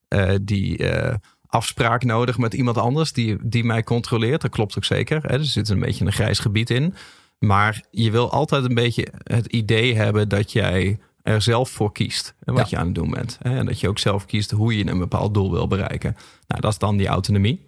eh, 0.09 0.31
die 0.43 0.89
eh, 0.91 1.15
afspraak 1.47 2.05
nodig 2.05 2.39
met 2.39 2.55
iemand 2.55 2.79
anders 2.79 3.13
die, 3.13 3.37
die 3.43 3.65
mij 3.65 3.83
controleert. 3.83 4.41
Dat 4.41 4.51
klopt 4.51 4.77
ook 4.77 4.85
zeker. 4.85 5.23
Hè? 5.23 5.29
Er 5.33 5.45
zit 5.45 5.69
een 5.69 5.81
beetje 5.81 6.05
een 6.05 6.13
grijs 6.13 6.39
gebied 6.39 6.71
in. 6.71 6.95
Maar 7.39 7.85
je 7.91 8.11
wil 8.11 8.31
altijd 8.31 8.65
een 8.65 8.75
beetje 8.75 9.09
het 9.23 9.47
idee 9.47 9.95
hebben 9.97 10.29
dat 10.29 10.53
jij 10.53 10.99
er 11.23 11.43
zelf 11.43 11.71
voor 11.71 11.93
kiest. 11.93 12.35
En 12.45 12.55
wat 12.55 12.71
Ja. 12.71 12.77
je 12.77 12.77
aan 12.83 12.87
het 12.87 12.95
doen 12.95 13.11
bent. 13.11 13.39
En 13.43 13.67
dat 13.67 13.81
je 13.81 13.89
ook 13.89 13.99
zelf 13.99 14.27
kiest 14.27 14.51
hoe 14.51 14.77
je 14.79 14.87
een 14.87 14.99
bepaald 14.99 15.35
doel 15.35 15.51
wil 15.51 15.67
bereiken. 15.67 16.17
Nou, 16.47 16.61
dat 16.61 16.73
is 16.73 16.79
dan 16.79 16.97
die 16.97 17.07
autonomie. 17.07 17.65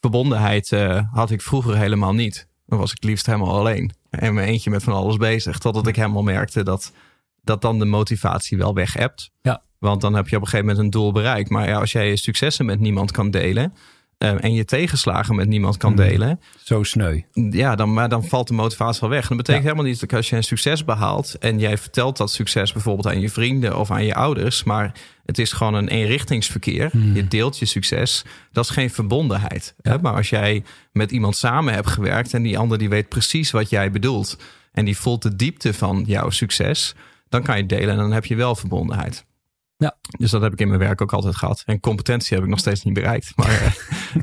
Verbondenheid 0.00 0.72
eh, 0.72 1.00
had 1.12 1.30
ik 1.30 1.42
vroeger 1.42 1.76
helemaal 1.76 2.12
niet. 2.14 2.48
Dan 2.66 2.78
was 2.78 2.92
ik 2.92 3.04
liefst 3.04 3.26
helemaal 3.26 3.58
alleen. 3.58 3.92
En 4.10 4.34
mijn 4.34 4.48
eentje 4.48 4.70
met 4.70 4.82
van 4.82 4.92
alles 4.92 5.16
bezig. 5.16 5.58
Totdat 5.58 5.86
ik 5.86 5.96
helemaal 5.96 6.22
merkte 6.22 6.62
dat, 6.62 6.92
dat 7.42 7.62
dan 7.62 7.78
de 7.78 7.84
motivatie 7.84 8.58
wel 8.58 8.74
weg 8.74 8.92
hebt. 8.92 9.30
Ja. 9.42 9.62
Want 9.78 10.00
dan 10.00 10.14
heb 10.14 10.28
je 10.28 10.36
op 10.36 10.42
een 10.42 10.48
gegeven 10.48 10.66
moment 10.66 10.84
een 10.84 10.90
doel 11.00 11.12
bereikt. 11.12 11.50
Maar 11.50 11.68
ja, 11.68 11.80
als 11.80 11.92
jij 11.92 12.08
je 12.08 12.16
successen 12.16 12.66
met 12.66 12.80
niemand 12.80 13.10
kan 13.10 13.30
delen. 13.30 13.74
Eh, 14.24 14.44
en 14.44 14.54
je 14.54 14.64
tegenslagen 14.64 15.34
met 15.34 15.48
niemand 15.48 15.76
kan 15.76 15.92
Mhm. 15.92 16.02
delen. 16.02 16.40
Zo 16.62 16.82
sneu. 16.82 17.20
Ja, 17.32 17.74
dan, 17.74 17.92
maar 17.92 18.08
dan 18.08 18.24
valt 18.24 18.48
de 18.48 18.54
motivatie 18.54 19.00
wel 19.00 19.10
weg. 19.10 19.22
En 19.22 19.28
dat 19.28 19.36
betekent 19.36 19.62
Ja. 19.64 19.70
helemaal 19.70 19.90
niet 19.90 20.00
dat 20.00 20.12
als 20.12 20.28
je 20.30 20.36
een 20.36 20.42
succes 20.44 20.84
behaalt. 20.84 21.34
en 21.38 21.58
jij 21.58 21.78
vertelt 21.78 22.16
dat 22.16 22.30
succes 22.30 22.72
bijvoorbeeld 22.72 23.06
aan 23.06 23.20
je 23.20 23.28
vrienden 23.30 23.78
of 23.78 23.90
aan 23.90 24.04
je 24.04 24.14
ouders. 24.14 24.64
maar 24.64 24.92
het 25.26 25.38
is 25.38 25.52
gewoon 25.52 25.74
een 25.74 25.88
eenrichtingsverkeer. 25.88 26.88
Hmm. 26.90 27.14
Je 27.14 27.28
deelt 27.28 27.58
je 27.58 27.64
succes. 27.64 28.24
Dat 28.52 28.64
is 28.64 28.70
geen 28.70 28.90
verbondenheid. 28.90 29.74
Ja. 29.82 29.90
Hè? 29.90 29.98
Maar 29.98 30.14
als 30.14 30.30
jij 30.30 30.64
met 30.92 31.10
iemand 31.10 31.36
samen 31.36 31.74
hebt 31.74 31.88
gewerkt. 31.88 32.34
en 32.34 32.42
die 32.42 32.58
ander 32.58 32.78
die 32.78 32.88
weet 32.88 33.08
precies 33.08 33.50
wat 33.50 33.70
jij 33.70 33.90
bedoelt. 33.90 34.36
en 34.72 34.84
die 34.84 34.96
voelt 34.96 35.22
de 35.22 35.36
diepte 35.36 35.74
van 35.74 36.04
jouw 36.06 36.30
succes. 36.30 36.94
dan 37.28 37.42
kan 37.42 37.56
je 37.56 37.66
delen 37.66 37.88
en 37.90 37.96
dan 37.96 38.12
heb 38.12 38.24
je 38.24 38.34
wel 38.36 38.54
verbondenheid. 38.54 39.24
Ja. 39.84 39.96
Dus 40.18 40.30
dat 40.30 40.42
heb 40.42 40.52
ik 40.52 40.60
in 40.60 40.68
mijn 40.68 40.80
werk 40.80 41.00
ook 41.02 41.12
altijd 41.12 41.36
gehad. 41.36 41.62
En 41.66 41.80
competentie 41.80 42.34
heb 42.34 42.44
ik 42.44 42.50
nog 42.50 42.58
steeds 42.58 42.82
niet 42.84 42.94
bereikt. 42.94 43.32
Maar 43.36 43.50
eh, 43.62 43.72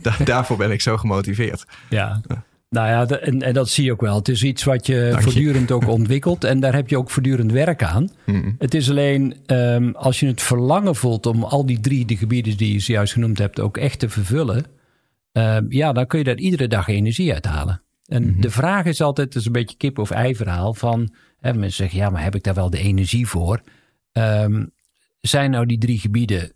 da- 0.01 0.23
daarvoor 0.23 0.57
ben 0.57 0.71
ik 0.71 0.81
zo 0.81 0.97
gemotiveerd. 0.97 1.65
Ja. 1.89 2.21
Nou 2.69 2.87
ja, 2.87 3.17
en, 3.19 3.41
en 3.41 3.53
dat 3.53 3.69
zie 3.69 3.83
je 3.85 3.91
ook 3.91 4.01
wel. 4.01 4.15
Het 4.15 4.27
is 4.27 4.43
iets 4.43 4.63
wat 4.63 4.85
je 4.85 4.99
Dank 5.09 5.15
je. 5.15 5.21
voortdurend 5.23 5.71
ook 5.71 5.87
ontwikkelt. 5.99 6.43
En 6.43 6.59
daar 6.59 6.73
heb 6.73 6.89
je 6.89 6.97
ook 6.97 7.09
voortdurend 7.09 7.51
werk 7.51 7.83
aan. 7.83 8.09
Mm. 8.25 8.55
Het 8.57 8.73
is 8.73 8.89
alleen 8.89 9.35
ehm, 9.45 9.89
als 9.91 10.19
je 10.19 10.27
het 10.27 10.41
verlangen 10.41 10.95
voelt 10.95 11.25
om 11.25 11.43
al 11.43 11.65
die 11.65 11.79
drie 11.79 12.05
de 12.05 12.17
gebieden 12.17 12.57
die 12.57 12.73
je 12.73 12.79
zojuist 12.79 13.13
genoemd 13.13 13.37
hebt 13.37 13.59
ook 13.59 13.77
echt 13.77 13.99
te 13.99 14.09
vervullen. 14.09 14.65
ehm, 15.31 15.65
ja, 15.69 15.91
dan 15.93 16.07
kun 16.07 16.19
je 16.19 16.25
daar 16.25 16.35
iedere 16.37 16.67
dag 16.67 16.87
energie 16.87 17.33
uit 17.33 17.45
halen. 17.45 17.81
En 18.05 18.23
Mhm. 18.31 18.41
de 18.41 18.49
vraag 18.51 18.85
is 18.85 19.01
altijd, 19.01 19.27
het 19.27 19.35
is 19.41 19.45
een 19.45 19.51
beetje 19.51 19.77
kip 19.77 19.97
of 19.99 20.09
ei 20.11 20.35
verhaal 20.35 20.73
van, 20.73 21.13
hè, 21.39 21.53
mensen 21.53 21.71
zeggen 21.71 21.99
ja, 21.99 22.09
maar 22.09 22.23
heb 22.23 22.35
ik 22.35 22.43
daar 22.43 22.53
wel 22.53 22.69
de 22.69 22.77
energie 22.79 23.27
voor? 23.27 23.61
Ehm, 24.11 24.65
zijn 25.21 25.51
nou 25.51 25.65
die 25.65 25.77
drie 25.77 25.99
gebieden, 25.99 26.53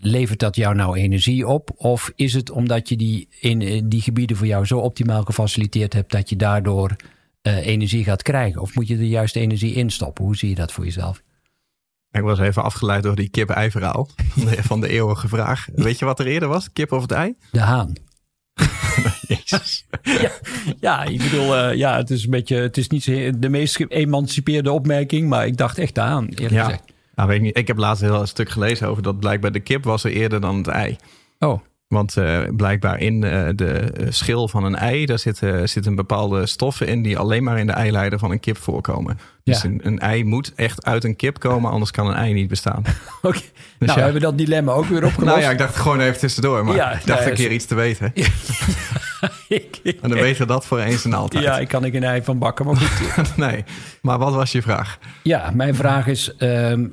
levert 0.00 0.38
dat 0.38 0.56
jou 0.56 0.74
nou 0.74 0.96
energie 0.98 1.46
op? 1.46 1.70
Of 1.76 2.12
is 2.14 2.32
het 2.32 2.50
omdat 2.50 2.88
je 2.88 2.96
die, 2.96 3.28
in, 3.40 3.62
eh, 3.62 3.80
die 3.84 4.00
gebieden 4.00 4.36
voor 4.36 4.46
jou 4.46 4.64
zo 4.66 4.78
optimaal 4.78 5.22
gefaciliteerd 5.22 5.92
hebt 5.92 6.12
dat 6.12 6.28
je 6.28 6.36
daardoor 6.36 6.96
eh, 7.42 7.66
energie 7.66 8.04
gaat 8.04 8.22
krijgen? 8.22 8.60
Of 8.60 8.74
moet 8.74 8.88
je 8.88 8.96
er 8.96 9.02
juist 9.02 9.36
energie 9.36 9.74
in 9.74 9.90
stoppen? 9.90 10.24
Hoe 10.24 10.36
zie 10.36 10.48
je 10.48 10.54
dat 10.54 10.72
voor 10.72 10.84
jezelf? 10.84 11.22
Ik 12.10 12.20
was 12.22 12.38
even 12.38 12.62
afgeleid 12.62 13.02
door 13.02 13.14
die 13.16 13.28
kip-ei-verhaal 13.28 14.08
van 14.34 14.44
de, 14.44 14.62
van 14.62 14.80
de 14.80 14.88
eeuwige 14.88 15.28
vraag. 15.28 15.66
Weet 15.74 15.98
je 15.98 16.04
wat 16.04 16.18
er 16.20 16.26
eerder 16.26 16.48
was? 16.48 16.72
Kip 16.72 16.92
of 16.92 17.02
het 17.02 17.10
ei? 17.12 17.34
De 17.50 17.60
haan. 17.60 17.92
Jezus. 19.28 19.86
Ja, 20.80 21.04
ik 21.04 21.18
bedoel, 21.18 21.56
eh, 21.56 21.76
ja, 21.76 21.96
het 21.96 22.10
is 22.10 22.24
een 22.24 22.30
beetje, 22.30 22.56
het 22.56 22.76
is 22.76 22.88
niet 22.88 23.04
de 23.38 23.48
meest 23.48 23.76
geëmancipeerde 23.76 24.72
opmerking, 24.72 25.28
maar 25.28 25.46
ik 25.46 25.56
dacht 25.56 25.78
echt 25.78 25.94
de 25.94 26.00
haan, 26.00 26.26
eerlijk 26.28 26.50
Ja. 26.50 26.64
gezegd. 26.64 26.89
Nou, 27.20 27.32
weet 27.32 27.40
ik, 27.40 27.46
niet. 27.46 27.58
ik 27.58 27.66
heb 27.66 27.78
laatst 27.78 28.02
een 28.02 28.12
heel 28.12 28.26
stuk 28.26 28.48
gelezen 28.48 28.88
over 28.88 29.02
dat 29.02 29.20
blijkbaar 29.20 29.52
de 29.52 29.60
kip 29.60 29.84
was 29.84 30.04
er 30.04 30.10
eerder 30.10 30.40
dan 30.40 30.56
het 30.56 30.66
ei. 30.66 30.96
Oh, 31.38 31.60
Want 31.90 32.16
eh, 32.16 32.38
blijkbaar 32.56 32.98
in 32.98 33.24
eh, 33.24 33.48
de 33.54 33.68
eh, 33.72 34.06
schil 34.10 34.48
van 34.48 34.64
een 34.64 34.74
ei, 34.76 35.06
daar 35.06 35.18
zitten, 35.18 35.68
zitten 35.68 35.94
bepaalde 35.94 36.46
stoffen 36.46 36.86
in 36.86 37.02
die 37.02 37.18
alleen 37.18 37.42
maar 37.44 37.58
in 37.58 37.66
de 37.66 37.72
eileider 37.72 38.18
van 38.18 38.30
een 38.30 38.40
kip 38.40 38.56
voorkomen. 38.56 39.18
Dus 39.44 39.62
een, 39.62 39.80
een 39.82 39.98
ei 39.98 40.24
moet 40.24 40.52
echt 40.54 40.84
uit 40.84 41.04
een 41.04 41.16
kip 41.16 41.38
komen, 41.38 41.70
anders 41.70 41.90
kan 41.90 42.06
een 42.06 42.14
ei 42.14 42.32
niet 42.32 42.48
bestaan. 42.48 42.82
oké. 43.22 43.38
nou, 43.78 43.92
ja. 43.98 44.04
hebben 44.04 44.12
we 44.12 44.20
dat 44.20 44.38
dilemma 44.38 44.72
ook 44.72 44.84
weer 44.84 45.04
opgelost. 45.04 45.26
Nou 45.30 45.40
ja, 45.40 45.50
ik 45.50 45.58
dacht 45.58 45.76
gewoon 45.76 46.00
even 46.00 46.18
tussendoor, 46.18 46.64
maar 46.64 46.74
Ja, 46.74 46.90
ik 46.92 47.06
dacht 47.06 47.18
nou 47.18 47.30
een 47.30 47.36
keer 47.36 47.52
iets 47.52 47.64
te 47.66 47.74
weten. 47.74 48.12
Ik- 49.48 49.80
ik- 49.82 49.98
En 50.02 50.08
dan 50.08 50.18
weten 50.18 50.40
we 50.40 50.46
dat 50.52 50.66
voor 50.66 50.78
eens 50.78 51.04
en 51.04 51.12
altijd. 51.12 51.44
ja, 51.44 51.58
ik 51.58 51.68
kan 51.68 51.84
ik 51.84 51.94
een 51.94 52.04
ei 52.04 52.22
van 52.22 52.38
bakken, 52.38 52.66
maar 52.66 52.76
goed. 52.76 53.36
nee, 53.36 53.64
maar 54.02 54.18
wat 54.18 54.34
was 54.34 54.52
je 54.52 54.62
vraag? 54.62 54.98
Ja, 55.22 55.50
mijn 55.54 55.74
vraag 55.74 56.06
is: 56.06 56.36
ehm, 56.36 56.86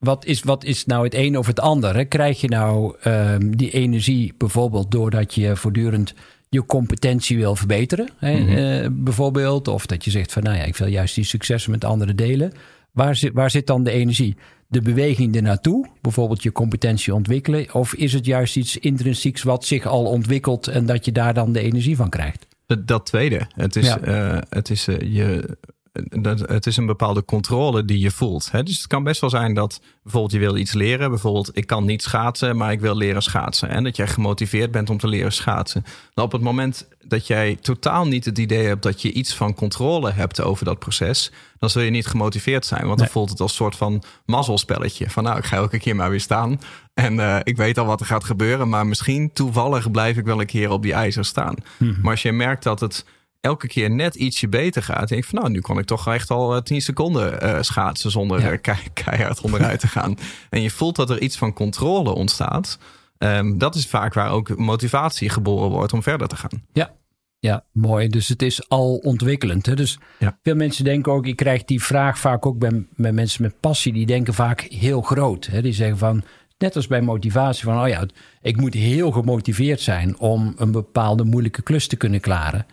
wat 0.00 0.24
is, 0.24 0.42
wat 0.42 0.64
is 0.64 0.86
nou 0.86 1.04
het 1.04 1.14
een 1.14 1.38
of 1.38 1.46
het 1.46 1.60
ander? 1.60 1.94
Hè? 1.94 2.04
Krijg 2.04 2.40
je 2.40 2.48
nou 2.48 2.94
ehm, 3.00 3.50
die 3.50 3.70
energie 3.70 4.34
bijvoorbeeld 4.38 4.90
doordat 4.90 5.34
je 5.34 5.56
voortdurend 5.56 6.14
je 6.48 6.66
competentie 6.66 7.36
wil 7.36 7.56
verbeteren, 7.56 8.08
hè? 8.18 8.38
Mhm. 8.40 8.56
eh, 8.56 8.88
bijvoorbeeld? 8.92 9.68
Of 9.68 9.86
dat 9.86 10.04
je 10.04 10.10
zegt 10.10 10.32
van, 10.32 10.42
nou 10.42 10.56
ja, 10.56 10.62
ik 10.62 10.76
wil 10.76 10.88
juist 10.88 11.14
die 11.14 11.24
successen 11.24 11.70
met 11.70 11.84
anderen 11.84 12.16
delen. 12.16 12.52
Waar 12.92 13.16
zit, 13.16 13.32
waar 13.32 13.50
zit 13.50 13.66
dan 13.66 13.84
de 13.84 13.90
energie? 13.90 14.36
De 14.66 14.80
beweging 14.82 15.36
ernaartoe, 15.36 15.86
bijvoorbeeld 16.00 16.42
je 16.42 16.52
competentie 16.52 17.14
ontwikkelen? 17.14 17.74
Of 17.74 17.94
is 17.94 18.12
het 18.12 18.26
juist 18.26 18.56
iets 18.56 18.76
intrinsieks 18.76 19.42
wat 19.42 19.64
zich 19.64 19.86
al 19.86 20.04
ontwikkelt 20.04 20.68
en 20.68 20.86
dat 20.86 21.04
je 21.04 21.12
daar 21.12 21.34
dan 21.34 21.52
de 21.52 21.60
energie 21.60 21.96
van 21.96 22.08
krijgt? 22.08 22.46
Dat, 22.66 22.86
dat 22.86 23.06
tweede. 23.06 23.40
Het 23.54 23.76
is, 23.76 23.86
Ja. 23.86 23.98
eh, 24.00 24.38
het, 24.48 24.70
is, 24.70 24.88
eh, 24.88 25.14
je, 25.14 25.56
dat, 25.92 26.38
het 26.40 26.66
is 26.66 26.76
een 26.76 26.86
bepaalde 26.86 27.24
controle 27.24 27.84
die 27.84 27.98
je 27.98 28.10
voelt. 28.10 28.50
Hè? 28.50 28.62
Dus 28.62 28.78
het 28.78 28.86
kan 28.86 29.02
best 29.02 29.20
wel 29.20 29.30
zijn 29.30 29.54
dat 29.54 29.80
bijvoorbeeld 30.02 30.32
je 30.32 30.38
wil 30.38 30.56
iets 30.56 30.72
leren. 30.72 31.10
Bijvoorbeeld, 31.10 31.56
ik 31.56 31.66
kan 31.66 31.84
niet 31.84 32.02
schaatsen, 32.02 32.56
maar 32.56 32.72
ik 32.72 32.80
wil 32.80 32.96
leren 32.96 33.22
schaatsen. 33.22 33.68
En 33.68 33.84
dat 33.84 33.96
jij 33.96 34.06
gemotiveerd 34.06 34.70
bent 34.70 34.90
om 34.90 34.98
te 34.98 35.08
leren 35.08 35.32
schaatsen. 35.32 35.84
Dan 36.14 36.24
op 36.24 36.32
het 36.32 36.40
moment 36.40 36.88
dat 37.04 37.26
jij 37.26 37.58
totaal 37.60 38.06
niet 38.06 38.24
het 38.24 38.38
idee 38.38 38.66
hebt 38.66 38.82
dat 38.82 39.02
je 39.02 39.12
iets 39.12 39.34
van 39.34 39.54
controle 39.54 40.10
hebt 40.10 40.40
over 40.40 40.64
dat 40.64 40.78
proces, 40.78 41.32
dan 41.58 41.70
zul 41.70 41.82
je 41.82 41.90
niet 41.90 42.06
gemotiveerd 42.06 42.66
zijn. 42.66 42.80
Want 42.84 42.96
dan 42.98 43.04
Nee. 43.04 43.12
voelt 43.14 43.30
het 43.30 43.40
als 43.40 43.50
een 43.50 43.56
soort 43.56 43.76
van 43.76 44.02
mazzelspelletje. 44.26 45.10
Van 45.10 45.24
nou, 45.24 45.38
ik 45.38 45.44
ga 45.44 45.56
elke 45.56 45.78
keer 45.78 45.96
maar 45.96 46.10
weer 46.10 46.20
staan. 46.20 46.60
En 46.94 47.20
eh, 47.20 47.36
ik 47.42 47.56
weet 47.56 47.78
al 47.78 47.86
wat 47.86 48.00
er 48.00 48.06
gaat 48.06 48.24
gebeuren, 48.24 48.68
maar 48.68 48.86
misschien 48.86 49.32
toevallig 49.32 49.90
blijf 49.90 50.16
ik 50.16 50.24
wel 50.24 50.40
een 50.40 50.46
keer 50.46 50.70
op 50.70 50.82
die 50.82 50.92
ijzer 50.92 51.24
staan. 51.24 51.54
Maar 51.78 52.10
als 52.10 52.22
je 52.22 52.32
merkt 52.32 52.62
dat 52.62 52.80
het 52.80 53.04
elke 53.40 53.66
keer 53.66 53.90
net 53.90 54.14
ietsje 54.14 54.48
beter 54.48 54.82
gaat. 54.82 55.08
Denk 55.08 55.22
ik 55.22 55.28
van 55.28 55.38
nou, 55.38 55.50
nu 55.50 55.60
kon 55.60 55.78
ik 55.78 55.84
toch 55.84 56.08
echt 56.08 56.30
al 56.30 56.54
eh, 56.56 56.62
10 56.62 56.80
seconden 56.80 57.40
eh, 57.40 57.62
schaatsen 57.62 58.10
zonder 58.10 58.40
Ja. 58.40 58.50
eh, 58.50 58.60
kei- 58.68 58.88
keihard 58.94 59.40
onderuit 59.40 59.80
te 59.80 59.86
gaan. 59.88 60.16
En 60.50 60.62
je 60.62 60.70
voelt 60.70 60.96
dat 60.96 61.10
er 61.10 61.20
iets 61.22 61.36
van 61.36 61.52
controle 61.52 62.14
ontstaat. 62.14 62.78
Ehm, 63.18 63.58
dat 63.58 63.74
is 63.74 63.86
vaak 63.86 64.14
waar 64.14 64.30
ook 64.30 64.56
motivatie 64.56 65.28
geboren 65.28 65.70
wordt 65.70 65.92
om 65.92 66.02
verder 66.02 66.28
te 66.28 66.36
gaan. 66.36 66.62
Ja. 66.72 66.90
Ja, 67.38 67.64
mooi. 67.72 68.08
Dus 68.08 68.28
het 68.28 68.42
is 68.42 68.68
al 68.68 68.94
ontwikkelend. 68.96 69.66
Hè? 69.66 69.74
Dus 69.74 69.98
Ja. 70.18 70.38
veel 70.42 70.54
mensen 70.54 70.84
denken 70.84 71.12
ook, 71.12 71.26
ik 71.26 71.36
krijg 71.36 71.64
die 71.64 71.82
vraag 71.82 72.18
vaak 72.18 72.46
ook 72.46 72.58
bij, 72.58 72.86
bij 72.96 73.12
mensen 73.12 73.42
met 73.42 73.60
passie, 73.60 73.92
die 73.92 74.06
denken 74.06 74.34
vaak 74.34 74.60
heel 74.60 75.00
groot. 75.02 75.46
Hè? 75.46 75.62
Die 75.62 75.72
zeggen 75.72 75.98
van, 75.98 76.22
net 76.58 76.76
als 76.76 76.86
bij 76.86 77.00
motivatie, 77.00 77.64
van 77.64 77.80
oh 77.82 77.88
ja, 77.88 78.06
ik 78.42 78.56
moet 78.56 78.74
heel 78.74 79.10
gemotiveerd 79.10 79.80
zijn 79.80 80.18
om 80.18 80.54
een 80.56 80.72
bepaalde 80.72 81.24
moeilijke 81.24 81.62
klus 81.62 81.86
te 81.86 81.96
kunnen 81.96 82.20
klaren. 82.20 82.66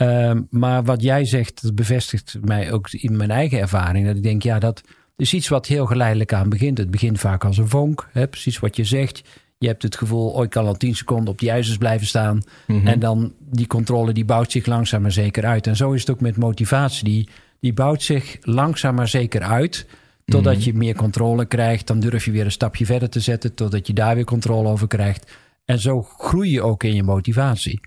Ehm, 0.00 0.42
maar 0.50 0.84
wat 0.84 1.02
jij 1.02 1.24
zegt, 1.24 1.62
dat 1.62 1.74
bevestigt 1.74 2.36
mij 2.44 2.72
ook 2.72 2.90
in 2.90 3.16
mijn 3.16 3.30
eigen 3.30 3.58
ervaring. 3.58 4.06
Dat 4.06 4.16
ik 4.16 4.22
denk, 4.22 4.42
ja, 4.42 4.58
dat 4.58 4.82
is 5.16 5.34
iets 5.34 5.48
wat 5.48 5.66
heel 5.66 5.86
geleidelijk 5.86 6.32
aan 6.32 6.48
begint. 6.48 6.78
Het 6.78 6.90
begint 6.90 7.20
vaak 7.20 7.44
als 7.44 7.58
een 7.58 7.68
vonk, 7.68 8.08
hè? 8.12 8.28
precies 8.28 8.58
wat 8.58 8.76
je 8.76 8.84
zegt. 8.84 9.22
Je 9.58 9.66
hebt 9.66 9.82
het 9.82 9.96
gevoel, 9.96 10.30
oh, 10.30 10.44
ik 10.44 10.50
kan 10.50 10.66
al 10.66 10.76
tien 10.76 10.94
seconden 10.94 11.28
op 11.28 11.38
die 11.38 11.50
ijzers 11.50 11.76
blijven 11.76 12.06
staan. 12.06 12.42
En 12.84 12.98
dan 12.98 13.32
die 13.40 13.66
controle, 13.66 14.12
die 14.12 14.24
bouwt 14.24 14.52
zich 14.52 14.66
langzaam 14.66 15.02
maar 15.02 15.12
zeker 15.12 15.44
uit. 15.44 15.66
En 15.66 15.76
zo 15.76 15.92
is 15.92 16.00
het 16.00 16.10
ook 16.10 16.20
met 16.20 16.36
motivatie. 16.36 17.04
Die, 17.04 17.28
die 17.60 17.72
bouwt 17.72 18.02
zich 18.02 18.36
langzaam 18.40 18.94
maar 18.94 19.08
zeker 19.08 19.42
uit. 19.42 19.86
Totdat 20.24 20.64
je 20.64 20.74
meer 20.74 20.94
controle 20.94 21.44
krijgt. 21.44 21.86
Dan 21.86 22.00
durf 22.00 22.24
je 22.24 22.30
weer 22.30 22.44
een 22.44 22.52
stapje 22.52 22.86
verder 22.86 23.10
te 23.10 23.20
zetten. 23.20 23.54
Totdat 23.54 23.86
je 23.86 23.92
daar 23.92 24.14
weer 24.14 24.24
controle 24.24 24.68
over 24.68 24.86
krijgt. 24.86 25.30
En 25.64 25.78
zo 25.78 26.02
groei 26.02 26.50
je 26.50 26.62
ook 26.62 26.84
in 26.84 26.94
je 26.94 27.02
motivatie. 27.02 27.80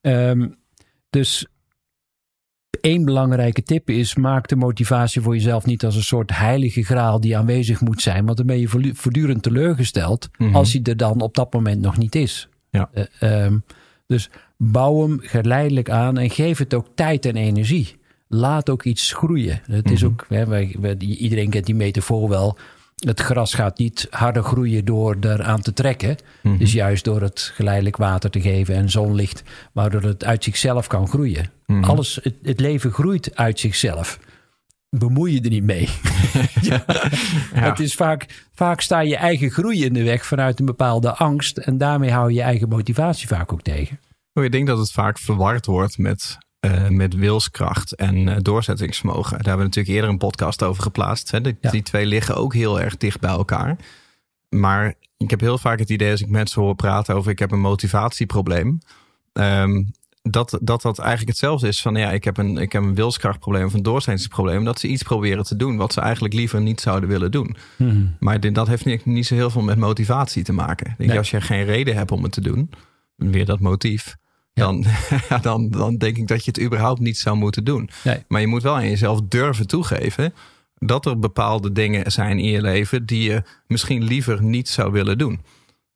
Ehm, 0.00 0.46
dus 1.10 1.46
één 2.80 3.04
belangrijke 3.04 3.62
tip 3.62 3.90
is: 3.90 4.14
maak 4.14 4.48
de 4.48 4.56
motivatie 4.56 5.20
voor 5.20 5.34
jezelf 5.34 5.64
niet 5.66 5.84
als 5.84 5.96
een 5.96 6.02
soort 6.02 6.36
heilige 6.38 6.82
graal 6.84 7.20
die 7.20 7.36
aanwezig 7.36 7.80
moet 7.80 8.02
zijn. 8.02 8.24
Want 8.24 8.36
dan 8.36 8.46
ben 8.46 8.58
je 8.58 8.68
voortdu- 8.68 8.94
voortdurend 8.94 9.42
teleurgesteld 9.42 10.28
als 10.54 10.72
hij 10.72 10.82
er 10.82 10.96
dan 10.96 11.20
op 11.20 11.34
dat 11.34 11.52
moment 11.52 11.80
nog 11.80 11.96
niet 11.96 12.14
is. 12.14 12.48
Ja. 12.70 12.90
Eh, 12.92 13.44
ehm, 13.44 13.58
dus 14.06 14.30
bouw 14.56 15.00
hem 15.08 15.18
geleidelijk 15.22 15.90
aan 15.90 16.18
en 16.18 16.30
geef 16.30 16.58
het 16.58 16.74
ook 16.74 16.86
tijd 16.94 17.24
en 17.26 17.36
energie. 17.36 17.96
Laat 18.28 18.70
ook 18.70 18.84
iets 18.84 19.12
groeien. 19.12 19.60
Het 19.66 19.90
is 19.90 20.04
ook, 20.04 20.26
hè, 20.28 20.46
wij, 20.46 20.76
wij- 20.80 20.96
iedereen 20.98 21.50
kent 21.50 21.66
die 21.66 21.74
metafoor 21.74 22.28
wel. 22.28 22.58
Het 23.04 23.20
gras 23.20 23.54
gaat 23.54 23.78
niet 23.78 24.06
harder 24.10 24.42
groeien 24.42 24.84
door 24.84 25.16
eraan 25.20 25.60
te 25.60 25.72
trekken. 25.72 26.16
Dus 26.58 26.72
juist 26.72 27.04
door 27.04 27.20
het 27.20 27.52
geleidelijk 27.54 27.96
water 27.96 28.30
te 28.30 28.40
geven 28.40 28.74
en 28.74 28.90
zonlicht, 28.90 29.42
waardoor 29.72 30.02
het 30.02 30.24
uit 30.24 30.44
zichzelf 30.44 30.86
kan 30.86 31.08
groeien. 31.08 31.50
Alles, 31.80 32.18
het, 32.22 32.34
het 32.42 32.60
leven 32.60 32.92
groeit 32.92 33.36
uit 33.36 33.60
zichzelf. 33.60 34.18
Bemoei 34.90 35.32
je 35.32 35.40
er 35.40 35.50
niet 35.50 35.64
mee. 35.64 35.88
ja. 36.60 36.84
Het 37.52 37.80
is 37.80 37.94
vaak, 37.94 38.46
vaak 38.54 38.80
sta 38.80 39.00
je 39.00 39.16
eigen 39.16 39.50
groei 39.50 39.84
in 39.84 39.92
de 39.92 40.02
weg 40.02 40.26
vanuit 40.26 40.58
een 40.58 40.66
bepaalde 40.66 41.14
angst. 41.14 41.56
En 41.56 41.78
daarmee 41.78 42.10
hou 42.10 42.28
je 42.28 42.34
je 42.34 42.42
eigen 42.42 42.68
motivatie 42.68 43.28
vaak 43.28 43.52
ook 43.52 43.62
tegen. 43.62 44.00
Oh, 44.34 44.44
ik 44.44 44.52
denk 44.52 44.66
dat 44.66 44.78
het 44.78 44.92
vaak 44.92 45.18
verward 45.18 45.66
wordt 45.66 45.98
met, 45.98 46.38
eh, 46.60 46.88
met 46.88 47.14
wilskracht 47.14 47.92
en 47.94 48.28
eh, 48.28 48.36
doorzettingsvermogen. 48.42 49.30
Daar 49.30 49.36
hebben 49.46 49.56
we 49.58 49.64
natuurlijk 49.64 49.94
eerder 49.94 50.10
een 50.10 50.18
podcast 50.18 50.62
over 50.62 50.82
geplaatst. 50.82 51.30
Hè. 51.30 51.40
Die, 51.40 51.56
Ja. 51.60 51.70
die 51.70 51.82
twee 51.82 52.06
liggen 52.06 52.36
ook 52.36 52.54
heel 52.54 52.80
erg 52.80 52.96
dicht 52.96 53.20
bij 53.20 53.30
elkaar. 53.30 53.76
Maar 54.48 54.94
ik 55.16 55.30
heb 55.30 55.40
heel 55.40 55.58
vaak 55.58 55.78
het 55.78 55.90
idee 55.90 56.10
als 56.10 56.20
ik 56.20 56.28
mensen 56.28 56.62
hoor 56.62 56.74
praten 56.74 57.14
over 57.14 57.30
ik 57.30 57.38
heb 57.38 57.50
een 57.50 57.60
motivatieprobleem. 57.60 58.78
ehm, 59.32 59.82
dat, 60.30 60.58
dat 60.62 60.82
dat 60.82 60.98
eigenlijk 60.98 61.28
hetzelfde 61.28 61.68
is 61.68 61.82
van 61.82 61.94
ja, 61.94 62.10
ik 62.10 62.24
heb 62.24 62.36
een, 62.36 62.56
ik 62.58 62.72
heb 62.72 62.82
een 62.82 62.94
wilskrachtprobleem 62.94 63.64
of 63.64 63.74
een 63.74 63.82
doorzettingsprobleem. 63.82 64.64
Dat 64.64 64.80
ze 64.80 64.88
iets 64.88 65.02
proberen 65.02 65.44
te 65.44 65.56
doen 65.56 65.76
wat 65.76 65.92
ze 65.92 66.00
eigenlijk 66.00 66.34
liever 66.34 66.60
niet 66.60 66.80
zouden 66.80 67.08
willen 67.08 67.30
doen. 67.30 67.56
Maar 68.20 68.40
dit- 68.40 68.54
dat 68.54 68.66
heeft 68.66 68.84
niet, 68.84 69.04
niet 69.04 69.26
zo 69.26 69.34
heel 69.34 69.50
veel 69.50 69.62
met 69.62 69.78
motivatie 69.78 70.42
te 70.44 70.52
maken. 70.52 70.86
Ik 70.90 70.94
denk, 70.96 71.08
Nee. 71.10 71.18
Als 71.18 71.30
je 71.30 71.40
geen 71.40 71.64
reden 71.64 71.96
hebt 71.96 72.10
om 72.10 72.22
het 72.22 72.32
te 72.32 72.40
doen, 72.40 72.70
weer 73.16 73.44
dat 73.46 73.60
motief. 73.60 74.16
Dan, 74.56 74.84
ja, 75.28 75.38
dan, 75.48 75.70
dan 75.70 75.96
denk 75.96 76.16
ik 76.16 76.28
dat 76.28 76.44
je 76.44 76.50
het 76.50 76.60
überhaupt 76.60 77.00
niet 77.00 77.18
zou 77.18 77.36
moeten 77.36 77.64
doen. 77.64 77.90
Nee. 78.04 78.24
Maar 78.28 78.40
je 78.40 78.46
moet 78.46 78.62
wel 78.62 78.74
aan 78.74 78.88
jezelf 78.88 79.20
durven 79.28 79.66
toegeven 79.66 80.34
dat 80.78 81.06
er 81.06 81.18
bepaalde 81.18 81.72
dingen 81.72 82.12
zijn 82.12 82.38
in 82.38 82.50
je 82.50 82.60
leven 82.60 83.06
die 83.06 83.30
je 83.30 83.42
misschien 83.66 84.04
liever 84.04 84.42
niet 84.42 84.68
zou 84.68 84.92
willen 84.92 85.18
doen. 85.18 85.40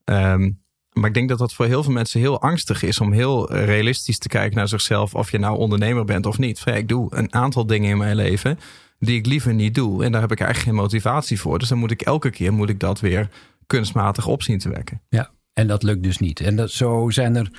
Ehm, 0.05 0.51
maar 0.93 1.09
ik 1.09 1.15
denk 1.15 1.29
dat 1.29 1.39
dat 1.39 1.53
voor 1.53 1.67
heel 1.67 1.83
veel 1.83 1.93
mensen 1.93 2.21
heel 2.21 2.41
angstig 2.41 2.83
is 2.83 3.01
om 3.01 3.13
heel 3.13 3.53
realistisch 3.53 4.19
te 4.19 4.29
kijken 4.29 4.57
naar 4.57 4.69
zichzelf, 4.69 5.15
of 5.15 5.31
je 5.31 5.39
nou 5.39 5.59
ondernemer 5.59 6.05
bent 6.05 6.27
of 6.27 6.39
niet. 6.39 6.61
Van, 6.61 6.73
ja, 6.73 6.79
ik 6.79 6.89
doe 6.89 7.15
een 7.17 7.35
aantal 7.35 7.67
dingen 7.67 7.91
in 7.91 7.99
mijn 7.99 8.17
leven 8.17 8.59
die 8.99 9.19
ik 9.19 9.27
liever 9.27 9.55
niet 9.55 9.75
doe. 9.75 10.05
En 10.05 10.13
daar 10.13 10.21
heb 10.21 10.33
ik 10.33 10.41
eigenlijk 10.41 10.71
geen 10.71 10.83
motivatie 10.83 11.41
voor. 11.41 11.59
Dus 11.59 11.69
dan 11.69 11.79
moet 11.79 11.91
ik 11.91 12.03
elke 12.03 12.31
keer 12.31 12.53
moet 12.53 12.69
ik 12.69 12.81
dat 12.81 13.01
weer 13.01 13.29
kunstmatig 13.67 14.27
op 14.27 14.43
zien 14.43 14.59
te 14.59 14.69
wekken. 14.69 15.01
Ja, 15.09 15.31
en 15.53 15.67
dat 15.67 15.83
lukt 15.83 16.03
dus 16.03 16.19
niet. 16.19 16.41
En 16.41 16.57
dat, 16.57 16.71
zo 16.71 17.11
zijn 17.11 17.37
er 17.37 17.51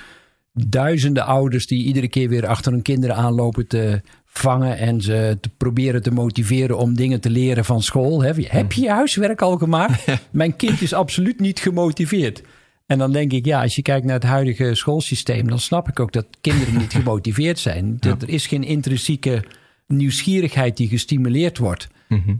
duizenden 0.52 1.24
ouders 1.24 1.66
die 1.66 1.84
iedere 1.84 2.08
keer 2.08 2.28
weer 2.28 2.46
achter 2.46 2.72
hun 2.72 2.82
kinderen 2.82 3.16
aanlopen 3.16 3.66
te 3.66 4.00
vangen 4.26 4.78
en 4.78 5.00
ze 5.00 5.38
te 5.40 5.48
proberen 5.48 6.02
te 6.02 6.10
motiveren 6.10 6.78
om 6.78 6.94
dingen 6.94 7.20
te 7.20 7.30
leren 7.30 7.64
van 7.64 7.82
school. 7.82 8.22
Heb 8.22 8.36
je, 8.36 8.46
heb 8.48 8.72
je 8.72 8.80
je 8.80 8.90
huiswerk 8.90 9.42
al 9.42 9.56
gemaakt? 9.56 10.04
Mijn 10.30 10.56
kind 10.56 10.80
is 10.80 10.92
absoluut 10.92 11.40
niet 11.40 11.60
gemotiveerd. 11.60 12.42
En 12.86 12.98
dan 12.98 13.12
denk 13.12 13.32
ik, 13.32 13.44
ja, 13.44 13.62
als 13.62 13.76
je 13.76 13.82
kijkt 13.82 14.06
naar 14.06 14.14
het 14.14 14.22
huidige 14.22 14.74
schoolsysteem, 14.74 15.48
dan 15.48 15.58
snap 15.58 15.88
ik 15.88 16.00
ook 16.00 16.12
dat 16.12 16.26
kinderen 16.40 16.78
niet 16.78 16.92
gemotiveerd 16.92 17.58
zijn. 17.58 17.96
Er 18.00 18.28
is 18.28 18.46
geen 18.46 18.64
intrinsieke 18.64 19.44
nieuwsgierigheid 19.86 20.76
die 20.76 20.88
gestimuleerd 20.88 21.58
wordt. 21.58 21.88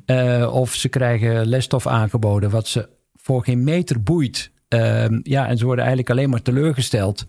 Eh, 0.06 0.50
of 0.52 0.74
ze 0.74 0.88
krijgen 0.88 1.46
lesstof 1.46 1.86
aangeboden 1.86 2.50
wat 2.50 2.68
ze 2.68 2.88
voor 3.14 3.44
geen 3.44 3.64
meter 3.64 4.02
boeit. 4.02 4.50
Ehm, 4.68 5.20
ja, 5.22 5.48
en 5.48 5.58
ze 5.58 5.64
worden 5.64 5.84
eigenlijk 5.84 6.10
alleen 6.16 6.30
maar 6.30 6.42
teleurgesteld. 6.42 7.24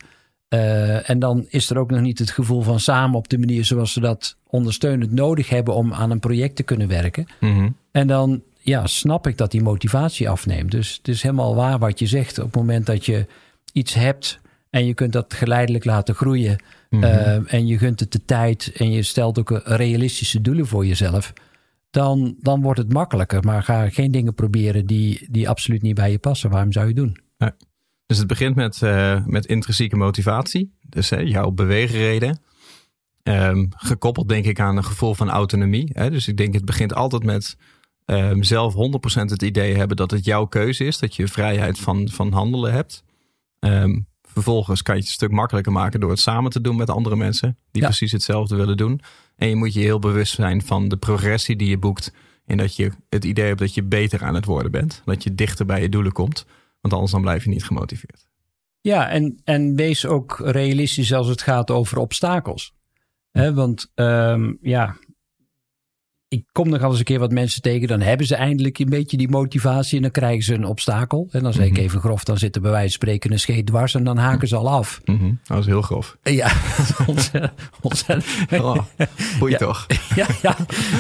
Eh, 0.54 1.10
en 1.10 1.20
dan 1.20 1.46
is 1.50 1.70
er 1.70 1.78
ook 1.78 1.92
nog 1.92 2.02
niet 2.02 2.20
het 2.20 2.32
gevoel 2.32 2.62
van 2.62 2.80
samen 2.80 3.18
op 3.18 3.30
de 3.30 3.38
manier 3.38 3.66
zoals 3.66 3.94
ze 3.94 4.00
dat 4.00 4.38
ondersteunend 4.48 5.12
nodig 5.12 5.50
hebben 5.50 5.74
om 5.74 5.94
aan 5.94 6.12
een 6.12 6.20
project 6.20 6.56
te 6.56 6.64
kunnen 6.64 6.88
werken. 6.88 7.26
En 7.92 8.08
dan 8.08 8.42
ja, 8.60 8.88
snap 8.88 9.28
ik 9.28 9.38
dat 9.38 9.52
die 9.52 9.62
motivatie 9.62 10.30
afneemt. 10.30 10.72
Dus 10.72 10.96
het 10.98 11.08
is 11.08 11.22
helemaal 11.22 11.56
waar 11.56 11.80
wat 11.80 12.00
je 12.00 12.06
zegt. 12.08 12.38
Op 12.40 12.46
het 12.46 12.56
moment 12.56 12.86
dat 12.86 13.06
je 13.06 13.26
iets 13.72 13.94
hebt 13.94 14.40
en 14.70 14.86
je 14.86 14.94
kunt 14.94 15.14
dat 15.14 15.34
geleidelijk 15.34 15.86
laten 15.86 16.16
groeien. 16.16 16.64
eh, 16.90 17.54
en 17.54 17.68
je 17.68 17.78
gunt 17.78 18.00
het 18.00 18.12
de 18.12 18.26
tijd 18.26 18.72
en 18.78 18.92
je 18.92 19.04
stelt 19.04 19.40
ook 19.40 19.62
realistische 19.64 20.42
doelen 20.42 20.68
voor 20.68 20.86
jezelf. 20.86 21.34
Dan, 21.90 22.36
dan 22.40 22.62
wordt 22.62 22.80
het 22.80 22.94
makkelijker. 22.94 23.44
Maar 23.44 23.64
ga 23.64 23.90
geen 23.90 24.12
dingen 24.12 24.34
proberen 24.34 24.86
die, 24.86 25.28
die 25.30 25.50
absoluut 25.50 25.82
niet 25.82 25.96
bij 25.96 26.12
je 26.12 26.20
passen. 26.20 26.50
Waarom 26.50 26.72
zou 26.72 26.88
je 26.88 26.94
doen? 26.94 27.18
Dus 28.06 28.18
het 28.18 28.28
begint 28.28 28.56
met, 28.56 28.82
eh, 28.82 29.26
met 29.26 29.46
intrinsieke 29.46 29.96
motivatie. 29.96 30.74
Dus 30.90 31.10
hè, 31.10 31.18
jouw 31.20 31.52
beweegreden. 31.52 32.42
Ehm, 33.24 33.66
gekoppeld 33.70 34.30
denk 34.30 34.46
ik 34.46 34.60
aan 34.60 34.78
een 34.78 34.84
gevoel 34.84 35.14
van 35.14 35.30
autonomie. 35.30 35.90
Hè? 35.94 36.10
Dus 36.10 36.28
ik 36.28 36.38
denk 36.38 36.54
het 36.54 36.66
begint 36.66 36.94
altijd 36.94 37.24
met 37.24 37.58
ehm, 38.06 38.42
zelf 38.42 38.74
100% 38.74 39.30
het 39.30 39.42
idee 39.42 39.76
hebben 39.76 39.98
dat 39.98 40.12
het 40.12 40.26
jouw 40.26 40.46
keuze 40.46 40.86
is. 40.86 40.98
Dat 41.00 41.16
je 41.16 41.28
vrijheid 41.28 41.80
van, 41.80 42.10
van 42.10 42.32
handelen 42.32 42.72
hebt. 42.74 43.04
Ehm, 43.60 44.00
vervolgens 44.22 44.82
kan 44.82 44.96
je 44.96 45.00
het 45.00 45.10
een 45.10 45.16
stuk 45.16 45.32
makkelijker 45.32 45.72
maken 45.72 46.00
door 46.00 46.10
het 46.10 46.20
samen 46.20 46.52
te 46.52 46.62
doen 46.62 46.76
met 46.76 46.90
andere 46.90 47.16
mensen. 47.16 47.58
Die 47.72 47.82
Ja. 47.82 47.88
precies 47.88 48.12
hetzelfde 48.12 48.56
willen 48.56 48.78
doen. 48.78 49.02
En 49.36 49.50
je 49.50 49.56
moet 49.56 49.74
je 49.74 49.80
heel 49.80 50.00
bewust 50.00 50.34
zijn 50.34 50.62
van 50.62 50.88
de 50.88 50.98
progressie 50.98 51.56
die 51.56 51.70
je 51.70 51.78
boekt 51.78 52.14
in 52.46 52.58
dat 52.58 52.76
je 52.76 52.92
het 53.10 53.26
idee 53.26 53.46
hebt 53.48 53.60
dat 53.60 53.74
je 53.74 53.84
beter 53.84 54.24
aan 54.24 54.36
het 54.36 54.46
worden 54.46 54.72
bent. 54.72 55.02
Dat 55.06 55.24
je 55.24 55.36
dichter 55.36 55.66
bij 55.66 55.82
je 55.82 55.90
doelen 55.90 56.12
komt. 56.12 56.46
Want 56.84 56.94
anders 56.94 57.12
dan 57.12 57.22
blijf 57.22 57.44
je 57.44 57.50
niet 57.50 57.66
gemotiveerd. 57.66 58.28
Ja, 58.82 59.10
en, 59.10 59.42
en 59.44 59.76
wees 59.76 60.06
ook 60.06 60.40
realistisch 60.40 61.14
als 61.14 61.28
het 61.28 61.42
gaat 61.42 61.72
over 61.72 61.98
obstakels. 61.98 62.74
He, 63.32 63.54
want 63.54 63.92
um, 63.96 64.58
ja, 64.62 64.98
ik 66.34 66.46
kom 66.52 66.70
nog 66.70 66.82
al 66.82 66.90
eens 66.90 67.00
een 67.00 67.06
keer 67.06 67.20
wat 67.20 67.32
mensen 67.32 67.62
tegen, 67.62 67.88
dan 67.88 68.02
hebben 68.02 68.28
ze 68.28 68.36
eindelijk 68.36 68.80
een 68.80 68.90
beetje 68.90 69.18
die 69.18 69.30
motivatie 69.30 69.96
en 69.96 70.02
dan 70.02 70.12
krijgen 70.12 70.44
ze 70.44 70.54
een 70.54 70.66
obstakel. 70.66 71.28
En 71.32 71.44
dan 71.44 71.54
zeg 71.54 71.66
ik 71.66 71.72
mhm. 71.72 71.82
even 71.82 72.00
grof, 72.00 72.24
dan 72.24 72.38
zitten 72.38 72.62
bij 72.62 72.72
wijze 72.72 72.88
van 72.88 72.94
spreken 72.94 73.32
een 73.32 73.40
scheet 73.40 73.66
dwars 73.66 73.96
en 73.96 74.04
dan 74.04 74.18
haken 74.18 74.48
ze 74.48 74.56
al 74.56 74.70
af. 74.70 75.02
Mm 75.06 75.18
-hmm. 75.18 75.40
Dat 75.44 75.60
is 75.60 75.66
heel 75.66 75.82
grof. 75.82 76.18
Ja, 76.24 76.52
ontzettend. 77.82 78.62
Oh, 78.62 78.78
ja, 79.48 79.58
toch? 79.58 79.86
Ja, 80.16 80.28
ja, 80.42 80.56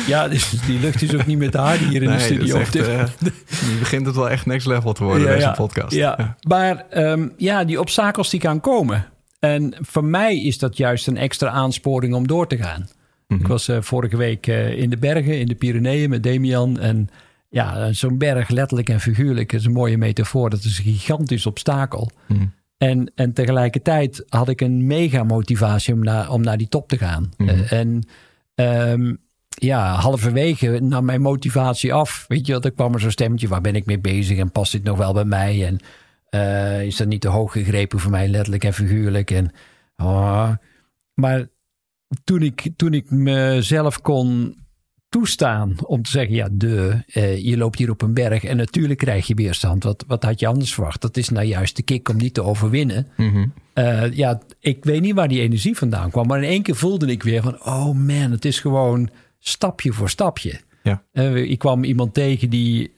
ja, 0.07 0.27
dus 0.27 0.49
die 0.65 0.79
lucht 0.79 1.01
is 1.01 1.13
ook 1.13 1.25
niet 1.25 1.37
met 1.37 1.53
haar 1.53 1.77
hier 1.77 2.03
in 2.03 2.11
de 2.11 2.19
studio. 2.19 2.57
Echt, 2.57 2.75
uh, 2.75 3.03
nu 3.19 3.79
begint 3.79 4.05
het 4.05 4.15
wel 4.15 4.29
echt 4.29 4.45
next 4.45 4.67
level 4.67 4.93
te 4.93 5.03
worden, 5.03 5.27
ja, 5.27 5.35
deze 5.35 5.51
podcast. 5.55 5.95
Ja, 5.95 6.37
maar 6.47 6.85
um, 6.93 7.33
ja, 7.37 7.63
die 7.63 7.79
obstakels 7.79 8.29
die 8.29 8.41
gaan 8.41 8.59
komen. 8.59 9.05
En 9.39 9.75
voor 9.81 10.03
mij 10.03 10.41
is 10.41 10.57
dat 10.57 10.77
juist 10.77 11.07
een 11.07 11.17
extra 11.17 11.49
aansporing 11.49 12.13
om 12.13 12.27
door 12.27 12.47
te 12.47 12.57
gaan. 12.57 12.87
Ik 13.33 13.39
mhm. 13.39 13.47
was 13.47 13.69
uh, 13.69 13.81
vorige 13.81 14.17
week 14.17 14.47
uh, 14.47 14.77
in 14.77 14.89
de 14.89 14.97
bergen, 14.97 15.39
in 15.39 15.47
de 15.47 15.55
Pyreneeën 15.55 16.09
met 16.09 16.23
Damian. 16.23 16.79
En 16.79 17.09
ja, 17.49 17.93
zo'n 17.93 18.17
berg, 18.17 18.49
letterlijk 18.49 18.89
en 18.89 18.99
figuurlijk, 18.99 19.53
is 19.53 19.65
een 19.65 19.71
mooie 19.71 19.97
metafoor. 19.97 20.49
Dat 20.49 20.63
is 20.63 20.77
een 20.77 20.83
gigantisch 20.83 21.45
obstakel. 21.45 22.11
Mm. 22.27 22.53
En, 22.77 23.11
en 23.15 23.33
tegelijkertijd 23.33 24.25
had 24.29 24.49
ik 24.49 24.61
een 24.61 24.87
mega 24.87 25.23
motivatie 25.23 25.93
om 25.93 26.03
naar, 26.03 26.29
om 26.29 26.41
naar 26.41 26.57
die 26.57 26.67
top 26.67 26.87
te 26.87 26.97
gaan. 26.97 27.31
Mm. 27.37 27.49
Uh, 27.49 27.71
en 27.71 28.03
um, 28.55 29.17
ja, 29.49 29.95
halverwege 29.95 30.79
nam 30.81 31.05
mijn 31.05 31.21
motivatie 31.21 31.93
af. 31.93 32.25
Weet 32.27 32.47
je, 32.47 32.59
dan 32.59 32.73
kwam 32.73 32.93
er 32.93 32.99
zo'n 32.99 33.11
stemmetje, 33.11 33.47
waar 33.47 33.61
ben 33.61 33.75
ik 33.75 33.85
mee 33.85 33.99
bezig 33.99 34.37
en 34.37 34.51
past 34.51 34.71
dit 34.71 34.83
nog 34.83 34.97
wel 34.97 35.13
bij 35.13 35.25
mij? 35.25 35.65
En 35.65 35.79
is 36.85 36.97
dat 36.97 37.07
niet 37.07 37.21
te 37.21 37.27
hoog 37.27 37.51
gegrepen 37.51 37.99
voor 37.99 38.11
mij, 38.11 38.27
letterlijk 38.27 38.63
en 38.63 38.73
figuurlijk? 38.73 39.31
En, 39.31 39.51
oh, 39.97 40.49
maar 41.13 41.47
toen 42.23 42.41
ik, 42.41 42.69
toen 42.75 42.93
ik 42.93 43.11
mezelf 43.11 44.01
kon 44.01 44.55
toestaan 45.13 45.75
om 45.85 46.01
te 46.01 46.09
zeggen: 46.09 46.35
ja, 46.35 46.49
de, 46.51 47.03
uh, 47.13 47.37
je 47.37 47.57
loopt 47.57 47.77
hier 47.77 47.89
op 47.89 48.01
een 48.01 48.13
berg 48.13 48.43
en 48.43 48.57
natuurlijk 48.57 48.99
krijg 48.99 49.27
je 49.27 49.35
weerstand. 49.35 49.83
Wat, 49.83 50.03
wat 50.07 50.23
had 50.23 50.39
je 50.39 50.47
anders 50.47 50.73
verwacht? 50.73 51.01
Dat 51.01 51.17
is 51.17 51.29
nou 51.29 51.45
juist 51.45 51.75
de 51.75 51.81
kick 51.81 52.09
om 52.09 52.17
niet 52.17 52.33
te 52.33 52.43
overwinnen. 52.43 53.07
Mhm. 53.17 53.45
Eh, 53.73 54.11
ja, 54.11 54.41
ik 54.59 54.83
weet 54.83 55.01
niet 55.01 55.15
waar 55.15 55.27
die 55.27 55.41
energie 55.41 55.77
vandaan 55.77 56.11
kwam, 56.11 56.27
maar 56.27 56.43
in 56.43 56.49
één 56.49 56.61
keer 56.61 56.75
voelde 56.75 57.05
ik 57.05 57.23
weer 57.23 57.41
van: 57.41 57.65
oh 57.65 57.91
man, 57.91 58.31
het 58.31 58.45
is 58.45 58.59
gewoon 58.59 59.09
stapje 59.39 59.91
voor 59.91 60.09
stapje. 60.09 60.59
Ja. 60.83 61.03
Uh, 61.13 61.35
ik 61.35 61.59
kwam 61.59 61.83
iemand 61.83 62.13
tegen 62.13 62.49
die, 62.49 62.91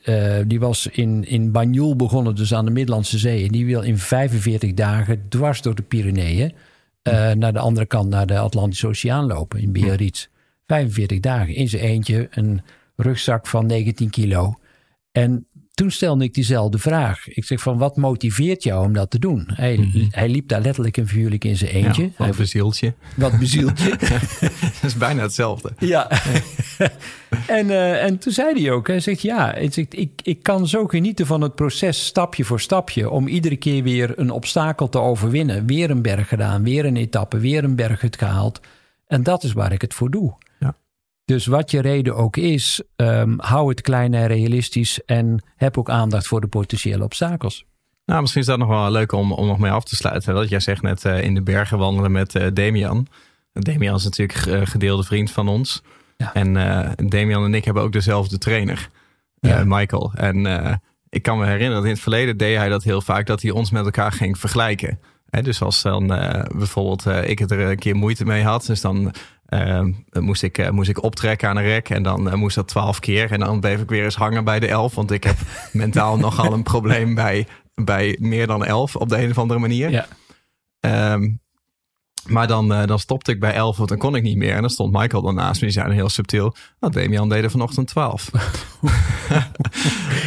die 0.47 0.59
was 0.59 0.87
in, 0.87 1.27
in 1.27 1.51
Banjul 1.51 1.95
begonnen, 1.95 2.35
dus 2.35 2.53
aan 2.53 2.65
de 2.65 2.71
Middellandse 2.71 3.17
Zee. 3.17 3.45
En 3.45 3.51
die 3.51 3.65
wil 3.65 3.81
in 3.81 3.97
45 3.97 4.73
dagen 4.73 5.25
dwars 5.29 5.61
door 5.61 5.75
de 5.75 5.81
Pyreneeën 5.81 6.53
uh, 7.07 7.31
naar 7.31 7.53
de 7.53 7.59
andere 7.59 7.85
kant, 7.85 8.09
naar 8.09 8.27
de 8.27 8.37
Atlantische 8.37 8.87
Oceaan 8.87 9.25
lopen 9.25 9.59
in 9.59 9.71
Biarritz. 9.71 10.27
45 10.67 11.19
dagen 11.19 11.55
in 11.55 11.69
zijn 11.69 11.81
eentje, 11.83 12.27
een 12.31 12.61
rugzak 12.95 13.47
van 13.47 13.65
19 13.65 14.09
kilo. 14.09 14.53
En 15.11 15.47
toen 15.75 15.91
stelde 15.91 16.23
ik 16.23 16.33
diezelfde 16.33 16.77
vraag. 16.77 17.27
Ik 17.27 17.45
zeg 17.45 17.61
van, 17.61 17.77
wat 17.77 17.97
motiveert 17.97 18.63
jou 18.63 18.85
om 18.85 18.93
dat 18.93 19.09
te 19.09 19.19
doen? 19.19 19.49
Hij, 19.53 19.77
mhm. 19.77 20.05
hij 20.09 20.29
liep 20.29 20.47
daar 20.47 20.61
letterlijk 20.61 20.97
en 20.97 21.07
figuurlijk 21.07 21.43
in 21.43 21.57
zijn 21.57 21.71
eentje. 21.71 22.03
Ja, 22.03 22.27
wat 22.27 22.37
bezieltje. 22.37 22.93
Wat 23.15 23.39
bezieltje. 23.39 23.89
dat 24.81 24.83
is 24.83 24.95
bijna 24.95 25.21
hetzelfde. 25.21 25.73
Ja. 25.79 26.09
en, 27.47 27.67
uh, 27.67 28.03
en 28.03 28.17
toen 28.17 28.33
zei 28.33 28.61
hij 28.61 28.71
ook, 28.71 28.87
hij 28.87 28.99
zegt 28.99 29.21
ja, 29.21 29.51
hij 29.51 29.71
zegt, 29.71 29.97
ik, 29.97 30.21
ik 30.23 30.43
kan 30.43 30.67
zo 30.67 30.87
genieten 30.87 31.25
van 31.25 31.41
het 31.41 31.55
proces 31.55 32.05
stapje 32.05 32.43
voor 32.43 32.59
stapje... 32.59 33.09
om 33.09 33.27
iedere 33.27 33.55
keer 33.55 33.83
weer 33.83 34.19
een 34.19 34.31
obstakel 34.31 34.89
te 34.89 34.99
overwinnen. 34.99 35.65
Weer 35.65 35.89
een 35.89 36.01
berg 36.01 36.27
gedaan, 36.27 36.63
weer 36.63 36.85
een 36.85 36.97
etappe, 36.97 37.37
weer 37.37 37.63
een 37.63 37.75
berg 37.75 38.01
het 38.01 38.17
gehaald. 38.17 38.59
En 39.07 39.23
dat 39.23 39.43
is 39.43 39.53
waar 39.53 39.71
ik 39.71 39.81
het 39.81 39.93
voor 39.93 40.11
doe. 40.11 40.35
Dus 41.25 41.45
wat 41.45 41.71
je 41.71 41.81
reden 41.81 42.15
ook 42.15 42.37
is, 42.37 42.81
um, 42.95 43.39
hou 43.39 43.69
het 43.69 43.81
klein 43.81 44.13
en 44.13 44.27
realistisch 44.27 45.03
en 45.05 45.43
heb 45.55 45.77
ook 45.77 45.89
aandacht 45.89 46.27
voor 46.27 46.41
de 46.41 46.47
potentiële 46.47 47.03
obstakels. 47.03 47.65
Nou, 48.05 48.21
misschien 48.21 48.41
is 48.41 48.47
dat 48.47 48.57
nog 48.57 48.67
wel 48.67 48.91
leuk 48.91 49.11
om, 49.11 49.31
om 49.31 49.47
nog 49.47 49.59
mee 49.59 49.71
af 49.71 49.83
te 49.83 49.95
sluiten. 49.95 50.33
Dat 50.33 50.49
jij 50.49 50.59
zegt 50.59 50.81
net 50.81 51.05
uh, 51.05 51.23
in 51.23 51.33
de 51.33 51.41
bergen 51.41 51.77
wandelen 51.77 52.11
met 52.11 52.35
uh, 52.35 52.47
Damian. 52.53 53.07
Damian 53.53 53.95
is 53.95 54.03
natuurlijk 54.03 54.45
uh, 54.45 54.61
gedeelde 54.63 55.03
vriend 55.03 55.31
van 55.31 55.47
ons. 55.47 55.81
Ja. 56.17 56.33
En 56.33 56.53
Damian 57.09 57.43
en 57.43 57.53
ik 57.53 57.65
hebben 57.65 57.83
ook 57.83 57.91
dezelfde 57.91 58.37
trainer, 58.37 58.89
ja. 59.39 59.63
Michael. 59.65 60.11
En 60.13 60.45
ik 61.09 61.21
kan 61.21 61.37
me 61.37 61.45
herinneren 61.45 61.75
dat 61.75 61.83
in 61.83 61.89
het 61.89 61.99
verleden 61.99 62.37
deed 62.37 62.57
hij 62.57 62.69
dat 62.69 62.83
heel 62.83 63.01
vaak, 63.01 63.25
dat 63.25 63.41
hij 63.41 63.51
ons 63.51 63.71
met 63.71 63.85
elkaar 63.85 64.11
ging 64.11 64.37
vergelijken. 64.37 64.99
dus 65.41 65.61
als 65.61 65.81
dan 65.81 66.07
bijvoorbeeld 66.55 67.05
ik 67.05 67.39
het 67.39 67.51
er 67.51 67.59
een 67.59 67.77
keer 67.77 67.95
moeite 67.95 68.25
mee 68.25 68.43
had, 68.43 68.65
dus 68.65 68.81
dan 68.81 69.13
moest, 70.19 70.43
ik, 70.43 70.57
uh, 70.57 70.69
moest 70.69 70.89
ik 70.89 71.03
optrekken 71.03 71.49
aan 71.49 71.57
een 71.57 71.63
rek 71.63 71.89
en 71.89 72.03
dan 72.03 72.27
uh, 72.27 72.33
moest 72.33 72.55
dat 72.55 72.67
twaalf 72.67 72.99
keer. 72.99 73.31
En 73.31 73.39
dan 73.39 73.59
bleef 73.59 73.81
ik 73.81 73.89
weer 73.89 74.03
eens 74.03 74.15
hangen 74.15 74.43
bij 74.43 74.59
de 74.59 74.67
elf. 74.67 74.95
Want 74.95 75.11
ik 75.11 75.23
heb 75.23 75.37
mentaal 75.71 76.17
nogal 76.17 76.53
een 76.53 76.63
probleem 76.63 77.15
bij, 77.15 77.47
bij 77.75 78.17
meer 78.19 78.47
dan 78.47 78.65
elf 78.65 78.95
op 78.95 79.09
de 79.09 79.21
een 79.21 79.29
of 79.29 79.37
andere 79.37 79.59
manier. 79.59 79.89
Ja. 79.89 80.05
Um, 81.13 81.43
maar 82.27 82.47
dan, 82.47 82.71
uh, 82.71 82.85
dan 82.85 82.99
stopte 82.99 83.31
ik 83.31 83.39
bij 83.39 83.53
11, 83.53 83.77
want 83.77 83.89
dan 83.89 83.97
kon 83.97 84.15
ik 84.15 84.23
niet 84.23 84.37
meer. 84.37 84.53
En 84.53 84.61
dan 84.61 84.69
stond 84.69 84.93
Michael 84.93 85.21
dan 85.21 85.35
naast 85.35 85.61
me. 85.61 85.67
Die 85.67 85.75
zei 85.75 85.93
heel 85.93 86.09
subtiel. 86.09 86.55
Nou, 86.79 86.93
Damian 86.93 87.29
deed 87.29 87.43
er 87.43 87.51
vanochtend 87.51 87.87
12. 87.87 88.29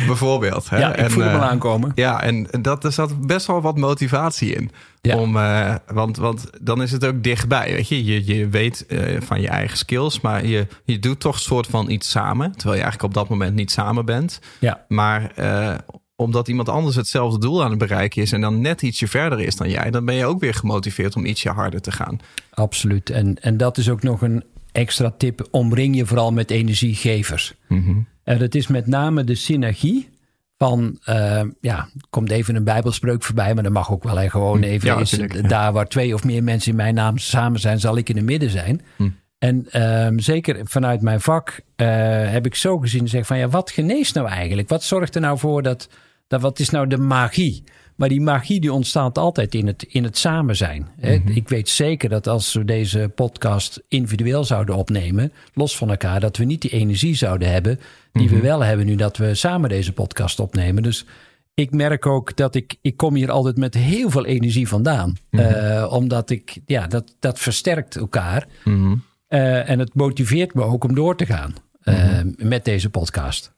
Bijvoorbeeld. 0.06 0.70
Hè? 0.70 0.78
Ja, 0.78 0.88
ik 0.88 0.96
en, 0.96 1.10
voelde 1.10 1.28
uh, 1.28 1.42
aankomen. 1.42 1.92
Ja, 1.94 2.22
en 2.22 2.48
dat, 2.62 2.84
er 2.84 2.92
zat 2.92 3.26
best 3.26 3.46
wel 3.46 3.60
wat 3.60 3.76
motivatie 3.76 4.54
in. 4.54 4.70
Ja. 5.00 5.16
Om, 5.16 5.36
uh, 5.36 5.74
want, 5.86 6.16
want 6.16 6.50
dan 6.60 6.82
is 6.82 6.92
het 6.92 7.06
ook 7.06 7.22
dichtbij. 7.22 7.72
Weet 7.72 7.88
je, 7.88 8.04
je, 8.04 8.26
je 8.26 8.48
weet 8.48 8.86
van 9.18 9.40
je 9.40 9.48
eigen 9.48 9.78
skills. 9.78 10.20
Maar 10.20 10.46
je, 10.46 10.66
je 10.84 10.98
doet 10.98 11.20
toch 11.20 11.34
een 11.34 11.40
soort 11.40 11.66
van 11.66 11.90
iets 11.90 12.10
samen. 12.10 12.52
Terwijl 12.52 12.76
je 12.76 12.82
eigenlijk 12.82 13.02
op 13.02 13.14
dat 13.14 13.28
moment 13.28 13.54
niet 13.54 13.70
samen 13.70 14.04
bent. 14.04 14.40
Ja. 14.58 14.84
Maar 14.88 15.32
omdat 16.20 16.48
iemand 16.48 16.68
anders 16.68 16.96
hetzelfde 16.96 17.38
doel 17.38 17.62
aan 17.64 17.70
het 17.70 17.78
bereiken 17.78 18.22
is 18.22 18.32
en 18.32 18.40
dan 18.40 18.60
net 18.60 18.82
ietsje 18.82 19.06
verder 19.06 19.40
is 19.40 19.56
dan 19.56 19.70
jij, 19.70 19.90
dan 19.90 20.04
ben 20.04 20.14
je 20.14 20.26
ook 20.26 20.40
weer 20.40 20.54
gemotiveerd 20.54 21.16
om 21.16 21.24
ietsje 21.24 21.50
harder 21.50 21.80
te 21.80 21.92
gaan. 21.92 22.20
Absoluut. 22.50 23.10
En, 23.10 23.42
en 23.42 23.56
dat 23.56 23.78
is 23.78 23.88
ook 23.88 24.02
nog 24.02 24.22
een 24.22 24.44
extra 24.72 25.14
tip. 25.18 25.48
Omring 25.50 25.96
je 25.96 26.06
vooral 26.06 26.32
met 26.32 26.50
energiegevers. 26.50 27.54
Mm 27.68 28.06
En 28.24 28.38
dat 28.38 28.54
is 28.54 28.66
met 28.66 28.86
name 28.86 29.24
de 29.24 29.34
synergie 29.34 30.08
van, 30.56 30.98
uh, 31.08 31.40
ja, 31.60 31.88
komt 32.10 32.30
even 32.30 32.54
een 32.54 32.64
bijbelspreuk 32.64 33.22
voorbij, 33.22 33.54
maar 33.54 33.62
dat 33.62 33.72
mag 33.72 33.92
ook 33.92 34.04
wel. 34.04 34.16
Hè. 34.16 34.30
Gewoon 34.30 34.62
even, 34.62 34.88
ja, 34.88 34.98
is, 34.98 35.18
daar 35.48 35.72
waar 35.72 35.88
twee 35.88 36.14
of 36.14 36.24
meer 36.24 36.42
mensen 36.42 36.70
in 36.70 36.76
mijn 36.76 36.94
naam 36.94 37.18
samen 37.18 37.60
zijn, 37.60 37.80
zal 37.80 37.96
ik 37.96 38.08
in 38.08 38.16
het 38.16 38.24
midden 38.24 38.50
zijn. 38.50 38.82
Hm. 38.96 39.08
En 39.38 39.82
um, 40.06 40.20
zeker 40.20 40.60
vanuit 40.64 41.02
mijn 41.02 41.20
vak 41.20 41.60
uh, 41.76 41.86
heb 42.30 42.46
ik 42.46 42.54
zo 42.54 42.78
gezien, 42.78 43.08
zeg 43.08 43.26
van 43.26 43.38
ja, 43.38 43.48
wat 43.48 43.70
geneest 43.70 44.14
nou 44.14 44.28
eigenlijk? 44.28 44.68
Wat 44.68 44.82
zorgt 44.82 45.14
er 45.14 45.20
nou 45.20 45.38
voor 45.38 45.62
dat 45.62 45.88
dat 46.28 46.40
wat 46.40 46.58
is 46.58 46.70
nou 46.70 46.86
de 46.86 46.98
magie? 46.98 47.64
Maar 47.96 48.08
die 48.08 48.20
magie 48.20 48.60
die 48.60 48.72
ontstaat 48.72 49.18
altijd 49.18 49.54
in 49.54 49.66
het, 49.66 49.82
in 49.82 50.04
het 50.04 50.18
samen 50.18 50.56
zijn. 50.56 50.88
Mhm. 51.00 51.28
Ik 51.28 51.48
weet 51.48 51.68
zeker 51.68 52.08
dat 52.08 52.26
als 52.26 52.52
we 52.52 52.64
deze 52.64 53.10
podcast 53.14 53.82
individueel 53.88 54.44
zouden 54.44 54.74
opnemen, 54.74 55.32
los 55.54 55.76
van 55.76 55.90
elkaar, 55.90 56.20
dat 56.20 56.36
we 56.36 56.44
niet 56.44 56.62
die 56.62 56.70
energie 56.70 57.14
zouden 57.14 57.50
hebben 57.50 57.80
die 58.12 58.28
we 58.28 58.34
mhm. 58.34 58.44
wel 58.44 58.60
hebben 58.60 58.86
nu 58.86 58.96
dat 58.96 59.16
we 59.16 59.34
samen 59.34 59.68
deze 59.68 59.92
podcast 59.92 60.40
opnemen. 60.40 60.82
Dus 60.82 61.06
ik 61.54 61.70
merk 61.70 62.06
ook 62.06 62.36
dat 62.36 62.54
ik, 62.54 62.76
ik 62.80 62.96
kom 62.96 63.14
hier 63.14 63.30
altijd 63.30 63.56
met 63.56 63.74
heel 63.74 64.10
veel 64.10 64.26
energie 64.26 64.68
vandaan. 64.68 65.16
Mm 65.30 65.46
omdat 65.88 66.30
ik, 66.30 66.58
ja, 66.66 66.86
dat, 66.86 67.14
dat 67.18 67.38
versterkt 67.38 67.96
elkaar. 67.96 68.46
Mm 68.64 69.02
en 69.28 69.78
het 69.78 69.94
motiveert 69.94 70.54
me 70.54 70.62
ook 70.62 70.84
om 70.84 70.94
door 70.94 71.16
te 71.16 71.26
gaan 71.26 71.54
uh, 71.84 72.20
met 72.36 72.64
deze 72.64 72.90
podcast. 72.90 73.52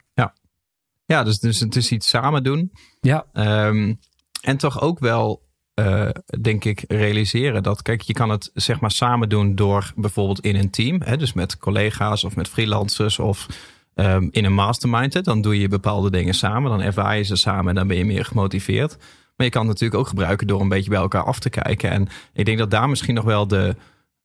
Ja, 1.11 1.23
dus, 1.23 1.39
dus 1.39 1.61
het 1.61 1.77
is 1.77 1.91
iets 1.91 2.09
samen 2.09 2.43
doen. 2.43 2.73
Ja. 3.01 3.27
Um, 3.67 3.99
en 4.41 4.57
toch 4.57 4.81
ook 4.81 4.99
wel, 4.99 5.43
uh, 5.75 6.09
denk 6.41 6.65
ik, 6.65 6.85
realiseren 6.89 7.63
dat, 7.63 7.83
kijk, 7.83 8.03
je 8.03 8.13
kan 8.13 8.31
het 8.31 8.51
zeg 8.55 8.81
maar 8.81 8.91
samen 8.91 9.29
doen 9.29 9.55
door 9.55 9.93
bijvoorbeeld 9.97 10.41
in 10.41 10.57
een 10.57 10.71
team, 10.71 11.01
hè, 11.05 11.17
dus 11.17 11.33
met 11.33 11.59
collega's 11.59 12.25
of 12.25 12.37
met 12.37 12.49
freelancers 12.49 13.19
of 13.19 13.47
um, 13.95 14.29
in 14.31 14.45
een 14.45 14.53
mastermind. 14.55 15.15
Hè, 15.15 15.21
dan 15.21 15.41
doe 15.41 15.61
je 15.61 15.69
bepaalde 15.69 16.11
dingen 16.11 16.35
samen, 16.35 16.71
dan 16.71 16.81
ervaar 16.81 17.17
je 17.17 17.23
ze 17.23 17.37
samen 17.37 17.69
en 17.69 17.75
dan 17.75 17.87
ben 17.87 17.97
je 17.97 18.05
meer 18.05 18.25
gemotiveerd. 18.25 18.97
Maar 19.37 19.47
je 19.47 19.53
kan 19.53 19.63
het 19.63 19.71
natuurlijk 19.71 20.01
ook 20.01 20.09
gebruiken 20.09 20.47
door 20.47 20.61
een 20.61 20.69
beetje 20.69 20.91
bij 20.91 21.01
elkaar 21.01 21.25
af 21.25 21.39
te 21.39 21.51
kijken. 21.51 21.91
En 21.91 22.09
ik 22.33 22.45
denk 22.45 22.59
dat 22.59 22.71
daar 22.71 22.89
misschien 22.89 23.15
nog 23.15 23.25
wel 23.25 23.47
de, 23.47 23.77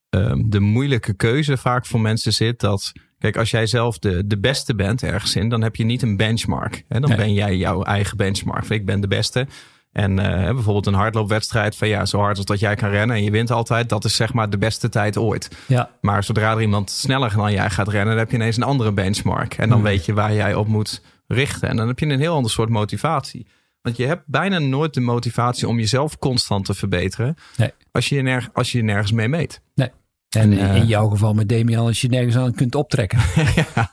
um, 0.09 0.49
de 0.49 0.59
moeilijke 0.59 1.13
keuze 1.13 1.57
vaak 1.57 1.85
voor 1.85 2.01
mensen 2.01 2.33
zit. 2.33 2.59
Dat 2.59 2.91
Kijk, 3.25 3.37
als 3.37 3.51
jij 3.51 3.67
zelf 3.67 3.99
de, 3.99 4.27
de 4.27 4.37
beste 4.37 4.75
bent 4.75 5.03
ergens 5.03 5.35
in, 5.35 5.49
dan 5.49 5.61
heb 5.61 5.75
je 5.75 5.83
niet 5.83 6.01
een 6.01 6.17
benchmark. 6.17 6.83
Hè? 6.87 6.99
Dan 6.99 7.15
ben 7.15 7.33
jij 7.33 7.55
jouw 7.55 7.83
eigen 7.83 8.17
benchmark. 8.17 8.69
Ik 8.69 8.85
ben 8.85 9.01
de 9.01 9.07
beste. 9.07 9.47
En 9.91 10.11
uh, 10.11 10.25
bijvoorbeeld 10.25 10.85
een 10.85 10.93
hardloopwedstrijd 10.93 11.75
van 11.75 11.87
ja, 11.87 12.05
zo 12.05 12.19
hard 12.19 12.37
als 12.37 12.45
dat 12.45 12.59
jij 12.59 12.75
kan 12.75 12.89
rennen 12.89 13.15
en 13.15 13.23
je 13.23 13.31
wint 13.31 13.51
altijd, 13.51 13.89
dat 13.89 14.05
is 14.05 14.15
zeg 14.15 14.33
maar 14.33 14.49
de 14.49 14.57
beste 14.57 14.89
tijd 14.89 15.17
ooit. 15.17 15.49
Ja. 15.67 15.89
Maar 16.01 16.23
zodra 16.23 16.51
er 16.51 16.61
iemand 16.61 16.89
sneller 16.89 17.35
dan 17.35 17.51
jij 17.51 17.69
gaat 17.69 17.87
rennen, 17.87 18.09
dan 18.09 18.17
heb 18.17 18.29
je 18.29 18.35
ineens 18.35 18.57
een 18.57 18.63
andere 18.63 18.91
benchmark. 18.91 19.53
En 19.53 19.69
dan 19.69 19.81
weet 19.81 20.05
je 20.05 20.13
waar 20.13 20.33
jij 20.33 20.53
op 20.53 20.67
moet 20.67 21.01
richten. 21.27 21.69
En 21.69 21.75
dan 21.75 21.87
heb 21.87 21.99
je 21.99 22.05
een 22.05 22.19
heel 22.19 22.35
ander 22.35 22.51
soort 22.51 22.69
motivatie. 22.69 23.47
Want 23.81 23.97
je 23.97 24.05
hebt 24.05 24.23
bijna 24.25 24.59
nooit 24.59 24.93
de 24.93 25.01
motivatie 25.01 25.67
om 25.67 25.79
jezelf 25.79 26.17
constant 26.17 26.65
te 26.65 26.73
verbeteren. 26.73 27.35
Nee. 27.57 27.71
Als, 27.91 28.09
je 28.09 28.23
je 28.23 28.41
als 28.53 28.71
je 28.71 28.77
je 28.77 28.83
nergens 28.83 29.11
mee 29.11 29.27
meet. 29.27 29.61
Nee. 29.75 29.89
En, 30.35 30.57
en 30.57 30.75
in 30.75 30.85
jouw 30.85 31.09
geval 31.09 31.33
met 31.33 31.49
Demian, 31.49 31.85
als 31.85 32.01
je 32.01 32.07
nergens 32.07 32.37
aan 32.37 32.53
kunt 32.53 32.75
optrekken. 32.75 33.19
ja. 33.75 33.91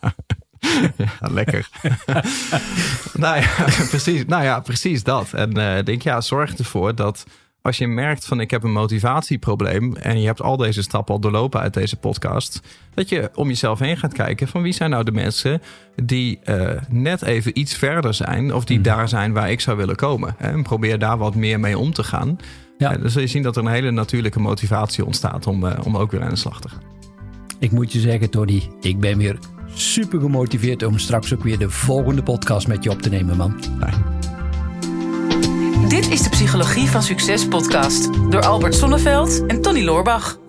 Ja, 0.97 1.29
lekker. 1.31 1.69
nou, 3.15 3.41
ja, 3.41 3.65
precies, 3.91 4.25
nou 4.27 4.45
ja, 4.45 4.61
precies 4.61 5.03
dat. 5.03 5.33
En 5.33 5.59
uh, 5.59 5.83
denk, 5.85 6.03
ja, 6.03 6.21
zorg 6.21 6.55
ervoor 6.55 6.95
dat 6.95 7.25
als 7.63 7.79
je 7.79 7.87
merkt 7.87 8.25
van 8.25 8.41
ik 8.41 8.51
heb 8.51 8.63
een 8.63 8.73
motivatieprobleem 8.73 9.97
en 9.97 10.21
je 10.21 10.27
hebt 10.27 10.43
al 10.43 10.57
deze 10.57 10.83
stappen 10.83 11.15
al 11.15 11.21
doorlopen 11.21 11.61
uit 11.61 11.75
deze 11.75 11.97
podcast, 11.97 12.61
dat 12.95 13.09
je 13.09 13.31
om 13.35 13.49
jezelf 13.49 13.79
heen 13.79 13.97
gaat 13.97 14.13
kijken 14.13 14.49
van 14.49 14.63
wie 14.63 14.73
zijn 14.73 14.91
nou 14.91 15.05
de 15.05 15.13
mensen 15.13 15.63
die 16.03 16.41
uh, 16.45 16.71
net 16.89 17.23
even 17.23 17.59
iets 17.59 17.75
verder 17.75 18.15
zijn 18.15 18.55
of 18.55 18.65
die 18.65 18.77
mm. 18.77 18.83
daar 18.83 19.09
zijn 19.09 19.33
waar 19.33 19.51
ik 19.51 19.61
zou 19.61 19.77
willen 19.77 19.97
komen. 19.97 20.35
Hè? 20.39 20.51
En 20.51 20.63
probeer 20.63 20.99
daar 20.99 21.19
wat 21.19 21.35
meer 21.35 21.61
mee 21.61 21.79
om 21.79 21.93
te 21.93 22.05
gaan. 22.05 22.39
Ja. 22.83 22.97
dan 22.97 23.11
zul 23.11 23.21
je 23.21 23.27
zien 23.27 23.43
dat 23.43 23.57
er 23.57 23.65
een 23.65 23.71
hele 23.71 23.91
natuurlijke 23.91 24.41
motivatie 24.41 25.05
ontstaat 25.05 25.47
om, 25.47 25.65
uh, 25.65 25.73
om 25.85 25.97
ook 25.97 26.11
weer 26.11 26.23
aan 26.23 26.29
de 26.29 26.37
slag 26.37 26.61
te 26.61 26.69
gaan. 26.69 26.83
Ik 27.59 27.71
moet 27.71 27.93
je 27.93 28.01
zeggen, 28.01 28.31
Tony, 28.31 28.71
ik 28.81 29.01
ben 29.01 29.19
weer 29.19 29.39
super 29.75 30.21
gemotiveerd 30.21 30.83
om 30.83 30.99
straks 30.99 31.35
ook 31.35 31.43
weer 31.43 31.59
de 31.59 31.71
volgende 31.71 32.23
podcast 32.23 32.69
met 32.69 32.85
je 32.85 32.91
op 32.91 33.03
te 33.03 33.09
nemen, 33.09 33.37
man. 33.37 33.61
Dit 35.89 36.11
is 36.11 36.23
de 36.23 36.29
Psychologie 36.29 36.89
van 36.89 37.03
Succes 37.03 37.49
podcast 37.49 38.11
door 38.31 38.43
Albert 38.43 38.75
Sonneveld 38.75 39.47
en 39.47 39.63
Tony 39.63 39.85
Loorbach. 39.85 40.41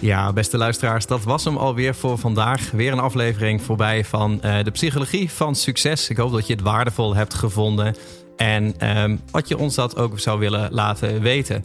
Ja, 0.00 0.32
beste 0.32 0.56
luisteraars, 0.56 1.06
dat 1.06 1.22
was 1.22 1.44
hem 1.44 1.56
alweer 1.56 1.94
voor 1.94 2.18
vandaag. 2.18 2.70
Weer 2.70 2.92
een 2.92 2.98
aflevering 2.98 3.62
voorbij 3.62 4.04
van 4.04 4.40
uh, 4.44 4.62
de 4.62 4.70
Psychologie 4.70 5.30
van 5.30 5.54
Succes. 5.54 6.08
Ik 6.08 6.16
hoop 6.16 6.32
dat 6.32 6.46
je 6.46 6.52
het 6.52 6.62
waardevol 6.62 7.14
hebt 7.14 7.34
gevonden 7.34 7.94
en 8.42 8.88
um, 8.98 9.20
wat 9.30 9.48
je 9.48 9.58
ons 9.58 9.74
dat 9.74 9.96
ook 9.96 10.18
zou 10.18 10.38
willen 10.38 10.68
laten 10.72 11.20
weten. 11.20 11.64